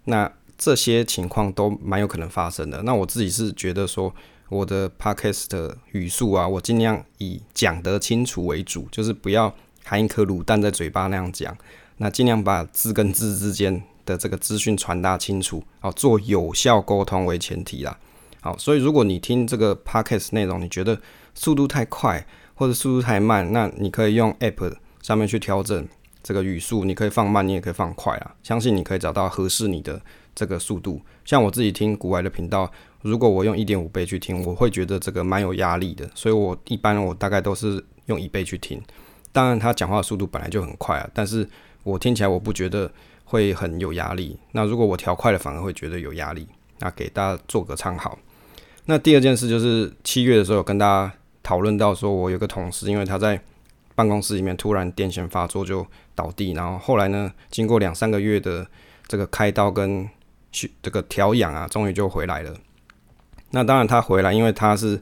[0.07, 0.28] 那
[0.59, 2.82] 这些情况都蛮有可能发生的。
[2.82, 4.12] 那我自己是觉得说，
[4.48, 9.54] 我的 podcast 的语速啊，我尽量以讲得清楚为主，就是不要
[9.84, 11.57] 含一颗卤蛋在嘴巴那样讲。
[11.98, 17.96] 那尽量把字跟字之间的这个资讯传达清楚，好做有效沟通为前提啦。
[18.47, 20.97] 好，所以如果你听这个 podcast 内容，你觉得
[21.34, 22.24] 速度太快
[22.55, 24.72] 或者速度太慢，那你可以用 app
[25.03, 25.88] 上面去调整。
[26.22, 28.36] 这个语速你可以放慢，你也可以放快啊。
[28.44, 30.01] 相信你可以找到合适你的
[30.32, 31.01] 这个速度。
[31.24, 32.70] 像我自己听古外的频道，
[33.03, 36.09] 如果我用一点五倍去听，我会觉得这个蛮有压力的。
[36.14, 38.80] 所以我一般我大概都是用一倍去听。
[39.32, 41.49] 当然他讲话的速度本来就很快啊，但是
[41.82, 42.88] 我听起来我不觉得
[43.24, 44.38] 会很有压力。
[44.53, 46.47] 那如果我调快了，反而会觉得有压力。
[46.78, 48.18] 那给大家做个参考。
[48.87, 51.12] 那第二件事就是七月的时候跟大家
[51.43, 53.41] 讨论到，说我有个同事，因为他在
[53.95, 55.87] 办公室里面突然癫痫发作就。
[56.16, 57.30] 倒地，然后后来呢？
[57.51, 58.66] 经过两三个月的
[59.07, 60.09] 这个开刀跟
[60.80, 62.57] 这个调养啊，终于就回来了。
[63.51, 64.99] 那当然他回来，因为他是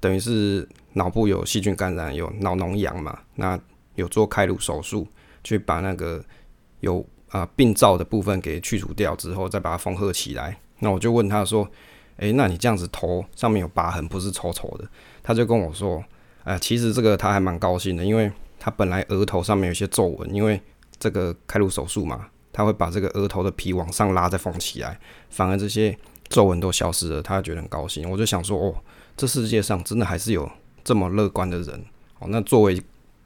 [0.00, 3.16] 等于是脑部有细菌感染，有脑脓疡嘛。
[3.36, 3.56] 那
[3.94, 5.06] 有做开颅手术，
[5.44, 6.20] 去把那个
[6.80, 10.58] 有啊病灶的部分给去除掉之后，再把它缝合起来。
[10.80, 11.70] 那我就问他说
[12.18, 14.88] ：“诶，那你这样子头上面有疤痕，不是丑丑的？”
[15.22, 16.04] 他就跟我说
[16.44, 20.60] ：“哎，其实这个他还蛮高兴的，因为。”他本来额头上面有些皱纹，因为
[20.98, 24.98] 这个开颅手术嘛，他会把这个额头的皮往上拉再缝起来，
[25.30, 25.96] 反而这些
[26.28, 28.10] 皱纹都消失了，他觉得很高兴。
[28.10, 28.74] 我就想说，哦，
[29.16, 30.50] 这世界上真的还是有
[30.82, 31.84] 这么乐观的人。
[32.18, 32.82] 哦，那作为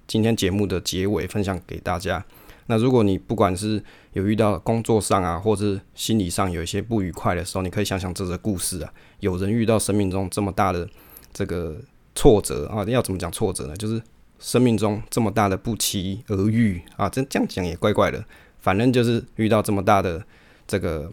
[0.06, 2.22] 今天节目的结尾，分享给大家。
[2.66, 3.82] 那如果你不管是
[4.12, 10.88] 有遇到工作上啊，或者心理上有一些不愉快的时候，你可以想想这个故事啊，有人遇到生命中这么大的
[11.32, 11.76] 这个
[12.14, 13.76] 挫折啊，要怎么讲挫折呢？
[13.76, 14.00] 就是。
[14.42, 18.24] 生命中这么大的不期而遇啊，这这样讲也怪怪的。
[18.58, 20.24] 反正就是遇到这么大的
[20.66, 21.12] 这个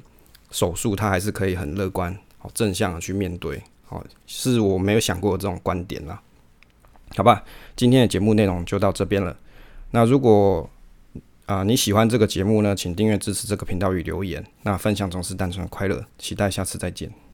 [0.50, 3.62] 手术，他还是可以很乐观、好正向的去面对。
[3.84, 6.22] 好，是我没有想过这种观点啦。
[7.18, 7.44] 好吧，
[7.76, 9.38] 今天的节目内容就到这边了。
[9.92, 10.70] 那如果
[11.48, 14.46] 啊你喜欢这个节目呢，请订阅支持这个频道与留言。
[14.64, 17.27] 那分享总是单纯的快乐，期待下次再见。